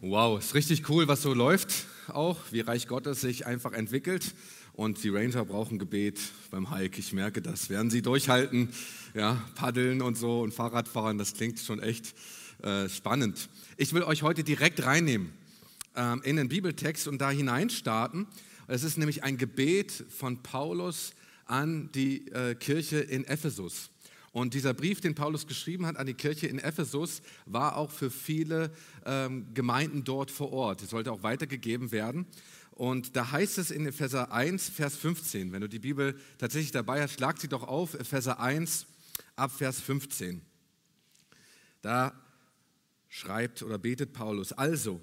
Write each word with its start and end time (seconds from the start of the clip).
Wow, 0.00 0.38
ist 0.38 0.54
richtig 0.54 0.88
cool, 0.88 1.08
was 1.08 1.22
so 1.22 1.34
läuft 1.34 1.86
auch, 2.06 2.38
wie 2.52 2.60
Reich 2.60 2.86
Gottes 2.86 3.20
sich 3.20 3.46
einfach 3.46 3.72
entwickelt. 3.72 4.32
Und 4.74 5.02
die 5.02 5.08
Ranger 5.08 5.44
brauchen 5.44 5.80
Gebet 5.80 6.20
beim 6.52 6.70
Hike. 6.70 7.00
Ich 7.00 7.12
merke 7.12 7.42
das. 7.42 7.68
Werden 7.68 7.90
sie 7.90 8.00
durchhalten, 8.00 8.68
ja, 9.12 9.42
paddeln 9.56 10.00
und 10.00 10.16
so 10.16 10.42
und 10.42 10.54
Fahrradfahren, 10.54 11.18
das 11.18 11.34
klingt 11.34 11.58
schon 11.58 11.80
echt 11.80 12.14
äh, 12.62 12.88
spannend. 12.88 13.48
Ich 13.76 13.92
will 13.92 14.04
euch 14.04 14.22
heute 14.22 14.44
direkt 14.44 14.84
reinnehmen 14.84 15.32
ähm, 15.96 16.22
in 16.22 16.36
den 16.36 16.48
Bibeltext 16.48 17.08
und 17.08 17.20
da 17.20 17.32
hineinstarten. 17.32 18.28
Es 18.68 18.84
ist 18.84 18.98
nämlich 18.98 19.24
ein 19.24 19.36
Gebet 19.36 20.04
von 20.10 20.44
Paulus 20.44 21.12
an 21.44 21.90
die 21.90 22.28
äh, 22.28 22.54
Kirche 22.54 22.98
in 23.00 23.24
Ephesus. 23.24 23.90
Und 24.38 24.54
dieser 24.54 24.72
Brief, 24.72 25.00
den 25.00 25.16
Paulus 25.16 25.48
geschrieben 25.48 25.84
hat 25.84 25.96
an 25.96 26.06
die 26.06 26.14
Kirche 26.14 26.46
in 26.46 26.60
Ephesus, 26.60 27.22
war 27.44 27.76
auch 27.76 27.90
für 27.90 28.08
viele 28.08 28.70
ähm, 29.04 29.52
Gemeinden 29.52 30.04
dort 30.04 30.30
vor 30.30 30.52
Ort. 30.52 30.80
Es 30.80 30.90
sollte 30.90 31.10
auch 31.10 31.24
weitergegeben 31.24 31.90
werden. 31.90 32.24
Und 32.70 33.16
da 33.16 33.32
heißt 33.32 33.58
es 33.58 33.72
in 33.72 33.84
Epheser 33.84 34.30
1, 34.30 34.68
Vers 34.68 34.94
15, 34.94 35.50
wenn 35.50 35.62
du 35.62 35.68
die 35.68 35.80
Bibel 35.80 36.16
tatsächlich 36.38 36.70
dabei 36.70 37.02
hast, 37.02 37.14
schlag 37.14 37.40
sie 37.40 37.48
doch 37.48 37.64
auf, 37.64 37.94
Epheser 37.94 38.38
1 38.38 38.86
ab 39.34 39.50
Vers 39.50 39.80
15. 39.80 40.40
Da 41.82 42.12
schreibt 43.08 43.64
oder 43.64 43.76
betet 43.76 44.12
Paulus, 44.12 44.52
also, 44.52 45.00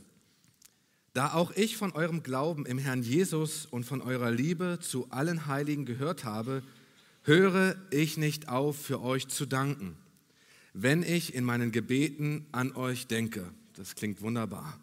da 1.12 1.34
auch 1.34 1.52
ich 1.52 1.76
von 1.76 1.92
eurem 1.92 2.24
Glauben 2.24 2.66
im 2.66 2.78
Herrn 2.78 3.04
Jesus 3.04 3.66
und 3.66 3.84
von 3.84 4.02
eurer 4.02 4.32
Liebe 4.32 4.80
zu 4.82 5.12
allen 5.12 5.48
Heiligen 5.48 5.86
gehört 5.86 6.24
habe, 6.24 6.64
höre 7.26 7.76
ich 7.90 8.18
nicht 8.18 8.50
auf, 8.50 8.78
für 8.78 9.02
euch 9.02 9.28
zu 9.28 9.46
danken, 9.46 9.98
wenn 10.74 11.04
ich 11.04 11.34
in 11.34 11.44
meinen 11.44 11.72
Gebeten 11.72 12.46
an 12.52 12.74
euch 12.76 13.08
denke. 13.08 13.52
Das 13.74 13.96
klingt 13.96 14.22
wunderbar. 14.22 14.80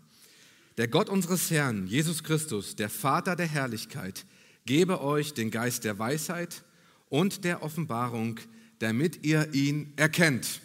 Der 0.77 0.89
Gott 0.89 1.09
unseres 1.09 1.51
Herrn, 1.51 1.87
Jesus 1.87 2.25
Christus, 2.25 2.77
der 2.77 2.91
Vater 2.91 3.37
der 3.37 3.47
Herrlichkeit, 3.47 4.27
gebe 4.67 5.01
euch 5.03 5.34
den 5.34 5.51
Geist 5.51 5.84
der 5.84 5.99
Weisheit 5.99 6.65
und 7.09 7.45
der 7.45 7.62
Offenbarung, 7.62 8.41
damit 8.79 9.25
ihr 9.25 9.55
ihn 9.55 9.93
erkennt. 9.97 10.61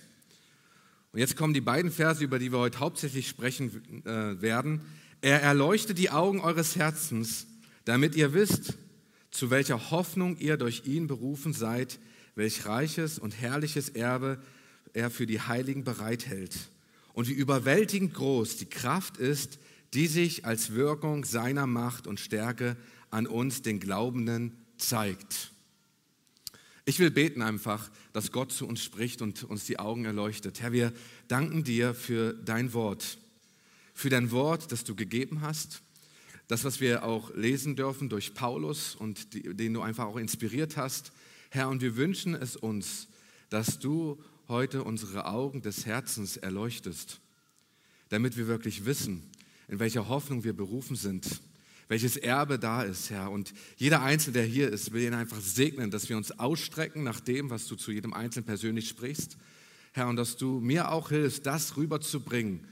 Und 1.12 1.20
jetzt 1.20 1.36
kommen 1.36 1.54
die 1.54 1.62
beiden 1.62 1.92
Verse, 1.92 2.24
über 2.24 2.40
die 2.40 2.52
wir 2.52 2.60
heute 2.60 2.80
hauptsächlich 2.80 3.28
sprechen 3.28 4.04
äh, 4.06 4.42
werden. 4.42 4.82
Er 5.22 5.42
erleuchte 5.42 5.94
die 5.94 6.10
Augen 6.10 6.40
eures 6.40 6.76
Herzens, 6.76 7.48
damit 7.86 8.16
ihr 8.16 8.34
wisst, 8.34 8.74
zu 9.32 9.50
welcher 9.50 9.92
Hoffnung 9.92 10.38
ihr 10.38 10.58
durch 10.58 10.86
ihn 10.86 11.08
berufen 11.08 11.54
seid, 11.54 12.00
welch 12.36 12.66
reiches 12.66 13.20
und 13.20 13.40
herrliches 13.40 13.90
Erbe 13.90 14.42
er 14.94 15.10
für 15.10 15.26
die 15.26 15.42
Heiligen 15.42 15.84
bereithält 15.84 16.56
und 17.14 17.28
wie 17.28 17.34
überwältigend 17.34 18.14
groß 18.14 18.58
die 18.58 18.70
Kraft 18.70 19.18
ist, 19.18 19.58
die 19.94 20.06
sich 20.06 20.46
als 20.46 20.74
Wirkung 20.74 21.26
seiner 21.26 21.66
Macht 21.66 22.06
und 22.06 22.20
Stärke 22.20 22.78
an 23.10 23.26
uns, 23.26 23.64
den 23.64 23.80
Glaubenden, 23.80 24.56
zeigt. 24.78 25.52
Ich 26.86 27.00
will 27.00 27.10
beten 27.10 27.42
einfach, 27.42 27.90
dass 28.14 28.32
Gott 28.32 28.52
zu 28.52 28.68
uns 28.68 28.84
spricht 28.84 29.24
und 29.24 29.44
uns 29.44 29.66
die 29.66 29.80
Augen 29.80 30.06
erleuchtet. 30.06 30.62
Herr, 30.62 30.72
wir 30.72 30.94
danken 31.28 31.64
dir 31.64 31.96
für 31.96 32.34
dein 32.34 32.74
Wort, 32.74 33.18
für 33.94 34.10
dein 34.10 34.30
Wort, 34.30 34.72
das 34.72 34.84
du 34.84 34.96
gegeben 34.96 35.42
hast 35.42 35.82
das, 36.48 36.64
was 36.64 36.80
wir 36.80 37.04
auch 37.04 37.34
lesen 37.36 37.76
dürfen 37.76 38.10
durch 38.10 38.34
Paulus 38.34 38.96
und 38.96 39.34
die, 39.34 39.56
den 39.56 39.74
du 39.74 39.82
einfach 39.82 40.06
auch 40.06 40.18
inspiriert 40.18 40.78
hast. 40.78 41.12
Herr, 41.50 41.70
und 41.70 41.82
wir 41.82 41.96
wünschen 41.96 42.34
es 42.34 42.56
uns, 42.56 43.08
dass 43.50 43.80
du 43.80 44.22
heute 44.48 44.84
unsere 44.84 45.26
Augen 45.26 45.62
des 45.62 45.86
Herzens 45.86 46.38
erleuchtest, 46.38 47.20
damit 48.10 48.38
wir 48.38 48.48
wirklich 48.48 48.86
wissen, 48.86 49.30
in 49.68 49.80
welcher 49.80 50.08
Hoffnung 50.08 50.46
wir 50.46 50.54
berufen 50.54 50.96
sind, 50.96 51.42
welches 51.90 52.18
Erbe 52.18 52.60
da 52.60 52.84
ist, 52.84 53.10
Herr. 53.10 53.32
Und 53.32 53.54
jeder 53.78 54.02
Einzelne, 54.02 54.34
der 54.34 54.44
hier 54.44 54.70
ist, 54.70 54.92
will 54.92 55.04
ihn 55.04 55.14
einfach 55.14 55.40
segnen, 55.40 55.92
dass 55.92 56.10
wir 56.10 56.18
uns 56.18 56.38
ausstrecken 56.38 57.04
nach 57.04 57.20
dem, 57.20 57.50
was 57.50 57.68
du 57.68 57.76
zu 57.76 57.92
jedem 57.92 58.14
Einzelnen 58.14 58.46
persönlich 58.46 58.88
sprichst. 58.90 59.38
Herr, 59.94 60.08
und 60.08 60.16
dass 60.16 60.38
du 60.38 60.60
mir 60.60 60.92
auch 60.92 61.10
hilfst, 61.10 61.46
das 61.46 61.76
rüberzubringen, 61.78 62.68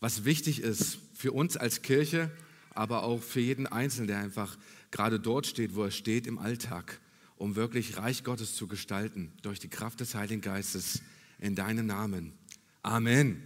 was 0.00 0.24
wichtig 0.24 0.60
ist 0.60 0.98
für 1.14 1.32
uns 1.32 1.56
als 1.56 1.82
Kirche, 1.82 2.30
aber 2.78 3.02
auch 3.02 3.20
für 3.20 3.40
jeden 3.40 3.66
Einzelnen, 3.66 4.06
der 4.06 4.18
einfach 4.18 4.56
gerade 4.92 5.18
dort 5.18 5.46
steht, 5.46 5.74
wo 5.74 5.82
er 5.82 5.90
steht 5.90 6.26
im 6.28 6.38
Alltag, 6.38 7.00
um 7.36 7.56
wirklich 7.56 7.96
Reich 7.96 8.22
Gottes 8.22 8.54
zu 8.54 8.68
gestalten, 8.68 9.32
durch 9.42 9.58
die 9.58 9.68
Kraft 9.68 9.98
des 10.00 10.14
Heiligen 10.14 10.40
Geistes 10.40 11.02
in 11.40 11.56
deinen 11.56 11.86
Namen. 11.86 12.32
Amen. 12.82 13.42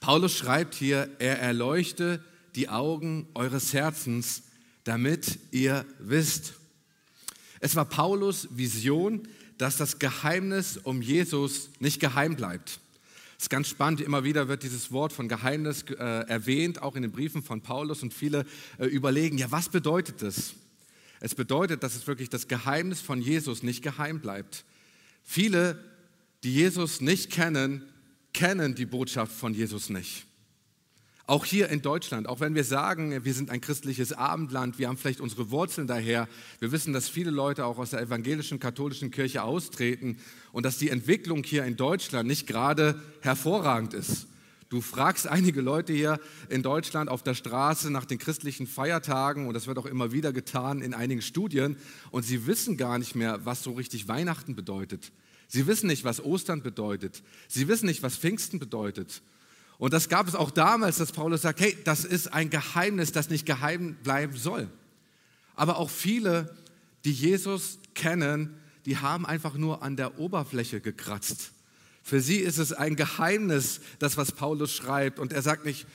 Paulus 0.00 0.36
schreibt 0.36 0.74
hier, 0.74 1.08
er 1.20 1.38
erleuchte 1.38 2.22
die 2.56 2.68
Augen 2.68 3.28
eures 3.34 3.72
Herzens, 3.72 4.42
damit 4.82 5.38
ihr 5.52 5.86
wisst. 6.00 6.54
Es 7.60 7.76
war 7.76 7.84
Paulus 7.84 8.48
Vision, 8.50 9.28
dass 9.56 9.76
das 9.76 10.00
Geheimnis 10.00 10.78
um 10.78 11.00
Jesus 11.00 11.70
nicht 11.78 12.00
geheim 12.00 12.34
bleibt. 12.34 12.80
Es 13.38 13.44
ist 13.44 13.50
ganz 13.50 13.68
spannend, 13.68 14.00
immer 14.00 14.24
wieder 14.24 14.48
wird 14.48 14.62
dieses 14.62 14.90
Wort 14.92 15.12
von 15.12 15.28
Geheimnis 15.28 15.82
äh, 15.82 15.94
erwähnt, 15.94 16.80
auch 16.80 16.96
in 16.96 17.02
den 17.02 17.12
Briefen 17.12 17.42
von 17.42 17.60
Paulus 17.60 18.02
und 18.02 18.14
viele 18.14 18.46
äh, 18.78 18.86
überlegen, 18.86 19.36
ja, 19.36 19.50
was 19.50 19.68
bedeutet 19.68 20.22
das? 20.22 20.54
Es 21.20 21.34
bedeutet, 21.34 21.82
dass 21.82 21.94
es 21.96 22.06
wirklich 22.06 22.30
das 22.30 22.48
Geheimnis 22.48 23.00
von 23.00 23.20
Jesus 23.20 23.62
nicht 23.62 23.82
geheim 23.82 24.20
bleibt. 24.20 24.64
Viele, 25.22 25.82
die 26.44 26.52
Jesus 26.54 27.00
nicht 27.00 27.30
kennen, 27.30 27.82
kennen 28.32 28.74
die 28.74 28.86
Botschaft 28.86 29.32
von 29.32 29.54
Jesus 29.54 29.90
nicht. 29.90 30.26
Auch 31.28 31.44
hier 31.44 31.70
in 31.70 31.82
Deutschland, 31.82 32.28
auch 32.28 32.38
wenn 32.38 32.54
wir 32.54 32.62
sagen, 32.62 33.24
wir 33.24 33.34
sind 33.34 33.50
ein 33.50 33.60
christliches 33.60 34.12
Abendland, 34.12 34.78
wir 34.78 34.86
haben 34.86 34.96
vielleicht 34.96 35.20
unsere 35.20 35.50
Wurzeln 35.50 35.88
daher, 35.88 36.28
wir 36.60 36.70
wissen, 36.70 36.92
dass 36.92 37.08
viele 37.08 37.32
Leute 37.32 37.66
auch 37.66 37.78
aus 37.78 37.90
der 37.90 38.00
evangelischen 38.00 38.60
katholischen 38.60 39.10
Kirche 39.10 39.42
austreten 39.42 40.18
und 40.52 40.64
dass 40.64 40.78
die 40.78 40.88
Entwicklung 40.88 41.42
hier 41.42 41.64
in 41.64 41.76
Deutschland 41.76 42.28
nicht 42.28 42.46
gerade 42.46 43.00
hervorragend 43.22 43.92
ist. 43.92 44.28
Du 44.68 44.80
fragst 44.80 45.26
einige 45.26 45.62
Leute 45.62 45.92
hier 45.92 46.20
in 46.48 46.62
Deutschland 46.62 47.10
auf 47.10 47.24
der 47.24 47.34
Straße 47.34 47.90
nach 47.90 48.04
den 48.04 48.18
christlichen 48.18 48.68
Feiertagen 48.68 49.48
und 49.48 49.54
das 49.54 49.66
wird 49.66 49.78
auch 49.78 49.86
immer 49.86 50.12
wieder 50.12 50.32
getan 50.32 50.80
in 50.80 50.94
einigen 50.94 51.22
Studien 51.22 51.76
und 52.12 52.22
sie 52.24 52.46
wissen 52.46 52.76
gar 52.76 52.98
nicht 52.98 53.16
mehr, 53.16 53.44
was 53.44 53.64
so 53.64 53.72
richtig 53.72 54.06
Weihnachten 54.06 54.54
bedeutet. 54.54 55.10
Sie 55.48 55.66
wissen 55.66 55.88
nicht, 55.88 56.04
was 56.04 56.24
Ostern 56.24 56.62
bedeutet. 56.62 57.24
Sie 57.48 57.66
wissen 57.66 57.86
nicht, 57.86 58.04
was 58.04 58.16
Pfingsten 58.16 58.60
bedeutet. 58.60 59.22
Und 59.78 59.92
das 59.92 60.08
gab 60.08 60.26
es 60.26 60.34
auch 60.34 60.50
damals, 60.50 60.96
dass 60.96 61.12
Paulus 61.12 61.42
sagt, 61.42 61.60
hey, 61.60 61.76
das 61.84 62.04
ist 62.04 62.32
ein 62.32 62.50
Geheimnis, 62.50 63.12
das 63.12 63.28
nicht 63.28 63.44
geheim 63.44 63.96
bleiben 64.02 64.36
soll. 64.36 64.68
Aber 65.54 65.78
auch 65.78 65.90
viele, 65.90 66.54
die 67.04 67.12
Jesus 67.12 67.78
kennen, 67.94 68.54
die 68.86 68.98
haben 68.98 69.26
einfach 69.26 69.54
nur 69.54 69.82
an 69.82 69.96
der 69.96 70.18
Oberfläche 70.18 70.80
gekratzt. 70.80 71.52
Für 72.02 72.20
sie 72.20 72.36
ist 72.36 72.58
es 72.58 72.72
ein 72.72 72.96
Geheimnis, 72.96 73.80
das, 73.98 74.16
was 74.16 74.32
Paulus 74.32 74.72
schreibt. 74.72 75.18
Und 75.18 75.32
er 75.32 75.42
sagt 75.42 75.64
nicht, 75.64 75.86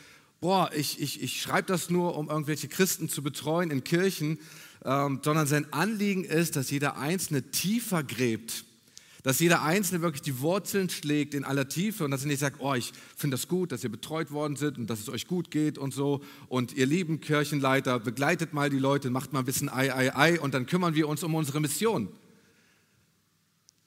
boah, 0.42 0.70
ich, 0.74 1.00
ich, 1.00 1.22
ich 1.24 1.42
schreibe 1.42 1.68
das 1.68 1.90
nur, 1.90 2.18
um 2.18 2.30
irgendwelche 2.30 2.68
Christen 2.68 3.08
zu 3.08 3.24
betreuen 3.24 3.72
in 3.72 3.84
Kirchen, 3.84 4.40
ähm, 4.84 5.22
sondern 5.24 5.48
sein 5.48 5.72
Anliegen 5.72 6.24
ist, 6.24 6.56
dass 6.56 6.70
jeder 6.70 6.98
Einzelne 6.98 7.44
tiefer 7.52 8.04
gräbt 8.04 8.66
dass 9.24 9.40
jeder 9.40 9.62
Einzelne 9.62 10.02
wirklich 10.02 10.24
die 10.24 10.40
Wurzeln 10.40 10.90
schlägt 10.90 11.34
in 11.34 11.44
aller 11.44 11.68
Tiefe 11.68 12.06
und 12.06 12.12
dass 12.12 12.22
er 12.22 12.28
nicht 12.28 12.40
sagt, 12.40 12.58
oh, 12.60 12.74
ich 12.74 12.92
finde 13.16 13.36
das 13.36 13.48
gut, 13.48 13.72
dass 13.72 13.84
ihr 13.84 13.92
betreut 13.92 14.32
worden 14.32 14.56
seid 14.56 14.78
und 14.78 14.90
dass 14.90 15.00
es 15.00 15.10
euch 15.10 15.28
gut 15.28 15.52
geht 15.52 15.78
und 15.78 15.94
so. 15.94 16.22
Und 16.48 16.74
ihr 16.74 16.88
lieben 16.88 17.22
Kirchenleiter, 17.22 18.00
begleitet 18.00 18.54
mal 18.54 18.70
die 18.70 18.80
Leute, 18.80 19.10
macht 19.10 19.32
mal 19.32 19.40
ein 19.40 19.46
bisschen 19.46 19.70
Ei, 19.70 19.94
Ei, 19.94 20.16
Ei 20.16 20.40
und 20.40 20.54
dann 20.54 20.66
kümmern 20.66 20.96
wir 20.96 21.08
uns 21.08 21.24
um 21.24 21.36
unsere 21.36 21.60
Mission. 21.62 22.10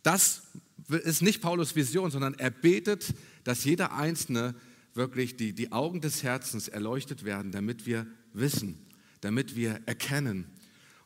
Das 0.02 0.42
ist 0.88 1.22
nicht 1.22 1.40
Paulus 1.40 1.74
Vision, 1.74 2.10
sondern 2.10 2.34
er 2.34 2.50
betet, 2.50 3.14
dass 3.42 3.64
jeder 3.64 3.92
Einzelne 3.92 4.54
wirklich 4.92 5.36
die, 5.36 5.52
die 5.52 5.72
Augen 5.72 6.00
des 6.00 6.22
Herzens 6.22 6.68
erleuchtet 6.68 7.24
werden, 7.24 7.50
damit 7.50 7.86
wir 7.86 8.06
wissen, 8.32 8.78
damit 9.20 9.56
wir 9.56 9.80
erkennen. 9.86 10.46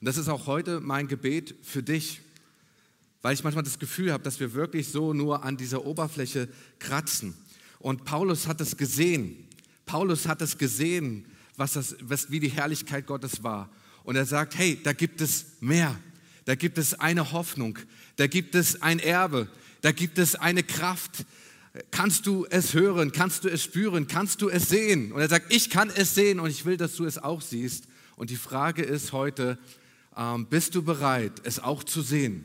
Und 0.01 0.07
das 0.07 0.17
ist 0.17 0.29
auch 0.29 0.47
heute 0.47 0.81
mein 0.81 1.09
Gebet 1.09 1.55
für 1.63 1.83
dich 1.83 2.21
weil 3.23 3.35
ich 3.35 3.43
manchmal 3.43 3.65
das 3.65 3.79
Gefühl 3.79 4.13
habe, 4.13 4.23
dass 4.23 4.41
wir 4.41 4.55
wirklich 4.55 4.89
so 4.89 5.13
nur 5.13 5.45
an 5.45 5.57
dieser 5.57 5.85
Oberfläche 5.85 6.49
kratzen. 6.79 7.35
Und 7.79 8.05
Paulus 8.05 8.47
hat 8.47 8.61
es 8.61 8.77
gesehen. 8.77 9.49
Paulus 9.87 10.27
hat 10.27 10.43
es 10.43 10.59
gesehen, 10.59 11.25
was 11.57 11.73
das, 11.73 11.97
was, 12.01 12.31
wie 12.31 12.41
die 12.41 12.51
Herrlichkeit 12.51 13.07
Gottes 13.07 13.43
war. 13.43 13.71
Und 14.05 14.17
er 14.17 14.27
sagt, 14.27 14.57
hey, 14.57 14.79
da 14.83 14.93
gibt 14.93 15.21
es 15.21 15.47
mehr. 15.61 15.99
Da 16.45 16.55
gibt 16.55 16.79
es 16.79 16.95
eine 16.95 17.33
Hoffnung. 17.33 17.79
Da 18.17 18.27
gibt 18.27 18.55
es 18.55 18.81
ein 18.83 19.01
Erbe. 19.01 19.49
Da 19.81 19.93
gibt 19.93 20.19
es 20.19 20.35
eine 20.35 20.63
Kraft. 20.63 21.27
Kannst 21.91 22.27
du 22.27 22.47
es 22.49 22.75
hören? 22.75 23.13
Kannst 23.13 23.45
du 23.45 23.49
es 23.49 23.63
spüren? 23.63 24.07
Kannst 24.07 24.41
du 24.43 24.49
es 24.49 24.69
sehen? 24.69 25.13
Und 25.13 25.21
er 25.21 25.29
sagt, 25.29 25.53
ich 25.53 25.71
kann 25.71 25.91
es 25.91 26.15
sehen 26.15 26.41
und 26.41 26.51
ich 26.51 26.65
will, 26.65 26.77
dass 26.77 26.97
du 26.97 27.05
es 27.05 27.19
auch 27.19 27.43
siehst. 27.43 27.85
Und 28.17 28.31
die 28.31 28.37
Frage 28.37 28.83
ist 28.83 29.13
heute, 29.13 29.59
ähm, 30.17 30.47
bist 30.47 30.75
du 30.75 30.83
bereit, 30.83 31.33
es 31.45 31.61
auch 31.61 31.85
zu 31.85 32.03
sehen? 32.03 32.45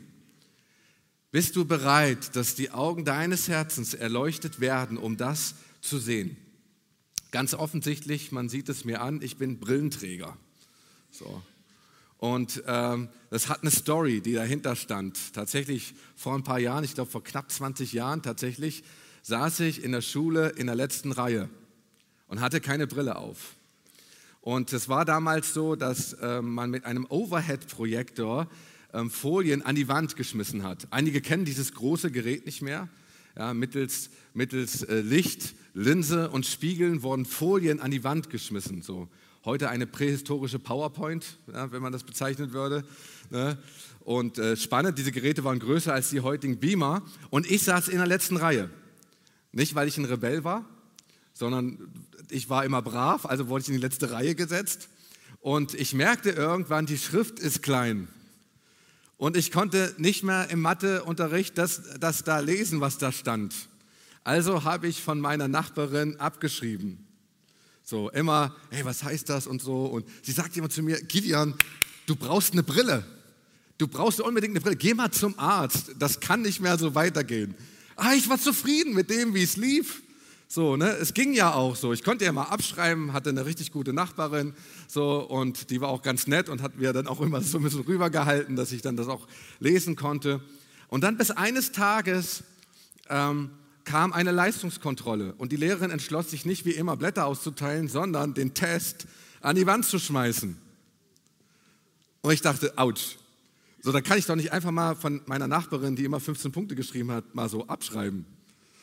Bist 1.34 1.56
du 1.56 1.64
bereit, 1.64 2.36
dass 2.36 2.54
die 2.54 2.70
Augen 2.70 3.04
deines 3.04 3.48
Herzens 3.48 3.92
erleuchtet 3.92 4.60
werden, 4.60 4.96
um 4.96 5.16
das 5.16 5.56
zu 5.80 5.98
sehen? 5.98 6.36
Ganz 7.32 7.54
offensichtlich, 7.54 8.30
man 8.30 8.48
sieht 8.48 8.68
es 8.68 8.84
mir 8.84 9.00
an, 9.00 9.20
ich 9.20 9.36
bin 9.36 9.58
Brillenträger. 9.58 10.36
So. 11.10 11.42
Und 12.18 12.62
ähm, 12.68 13.08
das 13.30 13.48
hat 13.48 13.62
eine 13.62 13.72
Story, 13.72 14.20
die 14.20 14.34
dahinter 14.34 14.76
stand. 14.76 15.34
Tatsächlich 15.34 15.94
vor 16.14 16.36
ein 16.36 16.44
paar 16.44 16.60
Jahren, 16.60 16.84
ich 16.84 16.94
glaube 16.94 17.10
vor 17.10 17.24
knapp 17.24 17.50
20 17.50 17.92
Jahren 17.92 18.22
tatsächlich, 18.22 18.84
saß 19.22 19.58
ich 19.58 19.82
in 19.82 19.90
der 19.90 20.02
Schule 20.02 20.50
in 20.50 20.68
der 20.68 20.76
letzten 20.76 21.10
Reihe 21.10 21.50
und 22.28 22.40
hatte 22.40 22.60
keine 22.60 22.86
Brille 22.86 23.16
auf. 23.16 23.56
Und 24.40 24.72
es 24.72 24.88
war 24.88 25.04
damals 25.04 25.52
so, 25.52 25.74
dass 25.74 26.12
äh, 26.12 26.40
man 26.40 26.70
mit 26.70 26.84
einem 26.84 27.06
Overhead-Projektor 27.06 28.48
äh, 28.94 29.08
Folien 29.08 29.62
an 29.62 29.74
die 29.74 29.88
Wand 29.88 30.16
geschmissen 30.16 30.62
hat. 30.62 30.86
Einige 30.90 31.20
kennen 31.20 31.44
dieses 31.44 31.74
große 31.74 32.10
Gerät 32.10 32.46
nicht 32.46 32.62
mehr. 32.62 32.88
Ja, 33.36 33.52
mittels 33.52 34.10
mittels 34.34 34.82
äh, 34.82 35.00
Licht, 35.00 35.54
Linse 35.72 36.30
und 36.30 36.44
Spiegeln 36.44 37.02
wurden 37.02 37.24
Folien 37.24 37.80
an 37.80 37.90
die 37.90 38.04
Wand 38.04 38.30
geschmissen. 38.30 38.82
So. 38.82 39.08
Heute 39.44 39.70
eine 39.70 39.86
prähistorische 39.86 40.58
PowerPoint, 40.58 41.38
ja, 41.52 41.70
wenn 41.72 41.82
man 41.82 41.92
das 41.92 42.04
bezeichnen 42.04 42.52
würde. 42.52 42.84
Ne? 43.30 43.58
Und 44.00 44.38
äh, 44.38 44.56
spannend, 44.56 44.98
diese 44.98 45.12
Geräte 45.12 45.44
waren 45.44 45.58
größer 45.58 45.92
als 45.92 46.10
die 46.10 46.20
heutigen 46.20 46.58
Beamer. 46.58 47.02
Und 47.30 47.50
ich 47.50 47.62
saß 47.62 47.88
in 47.88 47.98
der 47.98 48.06
letzten 48.06 48.36
Reihe. 48.36 48.70
Nicht, 49.52 49.74
weil 49.74 49.88
ich 49.88 49.96
ein 49.98 50.04
Rebell 50.04 50.44
war, 50.44 50.64
sondern 51.32 51.78
ich 52.30 52.48
war 52.48 52.64
immer 52.64 52.82
brav, 52.82 53.26
also 53.26 53.48
wurde 53.48 53.62
ich 53.62 53.68
in 53.68 53.74
die 53.74 53.80
letzte 53.80 54.10
Reihe 54.10 54.34
gesetzt. 54.34 54.88
Und 55.40 55.74
ich 55.74 55.94
merkte 55.94 56.30
irgendwann, 56.30 56.86
die 56.86 56.98
Schrift 56.98 57.38
ist 57.38 57.62
klein. 57.62 58.08
Und 59.24 59.38
ich 59.38 59.50
konnte 59.50 59.94
nicht 59.96 60.22
mehr 60.22 60.50
im 60.50 60.60
Matheunterricht 60.60 61.56
das, 61.56 61.80
das 61.98 62.24
da 62.24 62.40
lesen, 62.40 62.82
was 62.82 62.98
da 62.98 63.10
stand. 63.10 63.54
Also 64.22 64.64
habe 64.64 64.86
ich 64.86 65.00
von 65.00 65.18
meiner 65.18 65.48
Nachbarin 65.48 66.20
abgeschrieben. 66.20 67.06
So, 67.82 68.10
immer, 68.10 68.54
hey, 68.68 68.84
was 68.84 69.02
heißt 69.02 69.30
das 69.30 69.46
und 69.46 69.62
so. 69.62 69.86
Und 69.86 70.06
sie 70.20 70.32
sagt 70.32 70.54
immer 70.58 70.68
zu 70.68 70.82
mir, 70.82 71.00
Gideon, 71.00 71.54
du 72.04 72.16
brauchst 72.16 72.52
eine 72.52 72.62
Brille. 72.62 73.02
Du 73.78 73.88
brauchst 73.88 74.20
unbedingt 74.20 74.52
eine 74.52 74.60
Brille. 74.60 74.76
Geh 74.76 74.92
mal 74.92 75.10
zum 75.10 75.38
Arzt. 75.38 75.92
Das 75.98 76.20
kann 76.20 76.42
nicht 76.42 76.60
mehr 76.60 76.76
so 76.76 76.94
weitergehen. 76.94 77.54
Ah, 77.96 78.12
ich 78.12 78.28
war 78.28 78.38
zufrieden 78.38 78.92
mit 78.92 79.08
dem, 79.08 79.32
wie 79.32 79.44
es 79.44 79.56
lief. 79.56 80.02
So, 80.46 80.76
ne, 80.76 80.90
es 80.96 81.14
ging 81.14 81.32
ja 81.32 81.54
auch 81.54 81.74
so. 81.74 81.92
Ich 81.92 82.04
konnte 82.04 82.24
ja 82.24 82.32
mal 82.32 82.44
abschreiben, 82.44 83.12
hatte 83.12 83.30
eine 83.30 83.46
richtig 83.46 83.72
gute 83.72 83.92
Nachbarin, 83.92 84.54
so, 84.86 85.20
und 85.20 85.70
die 85.70 85.80
war 85.80 85.88
auch 85.88 86.02
ganz 86.02 86.26
nett 86.26 86.48
und 86.48 86.62
hat 86.62 86.76
mir 86.76 86.92
dann 86.92 87.06
auch 87.06 87.20
immer 87.20 87.40
so 87.40 87.58
ein 87.58 87.64
bisschen 87.64 87.80
rübergehalten, 87.80 88.54
dass 88.56 88.72
ich 88.72 88.82
dann 88.82 88.96
das 88.96 89.08
auch 89.08 89.26
lesen 89.58 89.96
konnte. 89.96 90.40
Und 90.88 91.02
dann 91.02 91.16
bis 91.16 91.30
eines 91.30 91.72
Tages 91.72 92.44
ähm, 93.08 93.50
kam 93.84 94.12
eine 94.12 94.30
Leistungskontrolle 94.30 95.34
und 95.38 95.52
die 95.52 95.56
Lehrerin 95.56 95.90
entschloss 95.90 96.30
sich 96.30 96.46
nicht 96.46 96.64
wie 96.64 96.72
immer 96.72 96.96
Blätter 96.96 97.26
auszuteilen, 97.26 97.88
sondern 97.88 98.34
den 98.34 98.54
Test 98.54 99.06
an 99.40 99.56
die 99.56 99.66
Wand 99.66 99.84
zu 99.84 99.98
schmeißen. 99.98 100.56
Und 102.22 102.32
ich 102.32 102.40
dachte, 102.40 102.72
ouch. 102.76 103.16
So, 103.82 103.92
da 103.92 104.00
kann 104.00 104.16
ich 104.16 104.24
doch 104.24 104.36
nicht 104.36 104.52
einfach 104.52 104.70
mal 104.70 104.96
von 104.96 105.20
meiner 105.26 105.46
Nachbarin, 105.46 105.94
die 105.94 106.04
immer 106.04 106.18
15 106.18 106.52
Punkte 106.52 106.74
geschrieben 106.74 107.10
hat, 107.10 107.34
mal 107.34 107.50
so 107.50 107.66
abschreiben. 107.66 108.24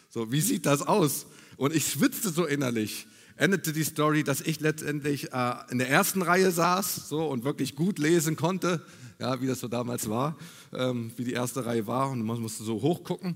So, 0.10 0.32
wie 0.32 0.42
sieht 0.42 0.68
das 0.68 0.84
aus? 0.84 1.26
Und 1.62 1.76
ich 1.76 1.86
schwitzte 1.86 2.32
so 2.32 2.48
innerlich. 2.48 3.06
Endete 3.36 3.72
die 3.72 3.84
Story, 3.84 4.24
dass 4.24 4.42
ich 4.42 4.62
letztendlich 4.62 5.32
äh, 5.32 5.54
in 5.70 5.78
der 5.78 5.88
ersten 5.88 6.24
Reihe 6.24 6.50
saß 6.50 7.08
so, 7.08 7.28
und 7.28 7.44
wirklich 7.44 7.76
gut 7.76 8.00
lesen 8.00 8.36
konnte, 8.36 8.84
ja, 9.20 9.40
wie 9.42 9.46
das 9.46 9.60
so 9.60 9.68
damals 9.68 10.10
war, 10.10 10.36
ähm, 10.74 11.12
wie 11.18 11.24
die 11.24 11.34
erste 11.34 11.64
Reihe 11.64 11.86
war. 11.86 12.10
Und 12.10 12.24
man 12.24 12.42
musste 12.42 12.64
so 12.64 12.82
hochgucken 12.82 13.36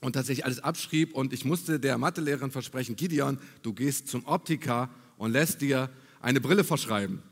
und 0.00 0.14
tatsächlich 0.14 0.46
alles 0.46 0.60
abschrieb. 0.60 1.12
Und 1.12 1.34
ich 1.34 1.44
musste 1.44 1.78
der 1.78 1.98
Mathelehrerin 1.98 2.50
versprechen, 2.50 2.96
Gideon, 2.96 3.38
du 3.60 3.74
gehst 3.74 4.08
zum 4.08 4.24
Optiker 4.24 4.88
und 5.18 5.32
lässt 5.32 5.60
dir 5.60 5.90
eine 6.22 6.40
Brille 6.40 6.64
verschreiben. 6.64 7.22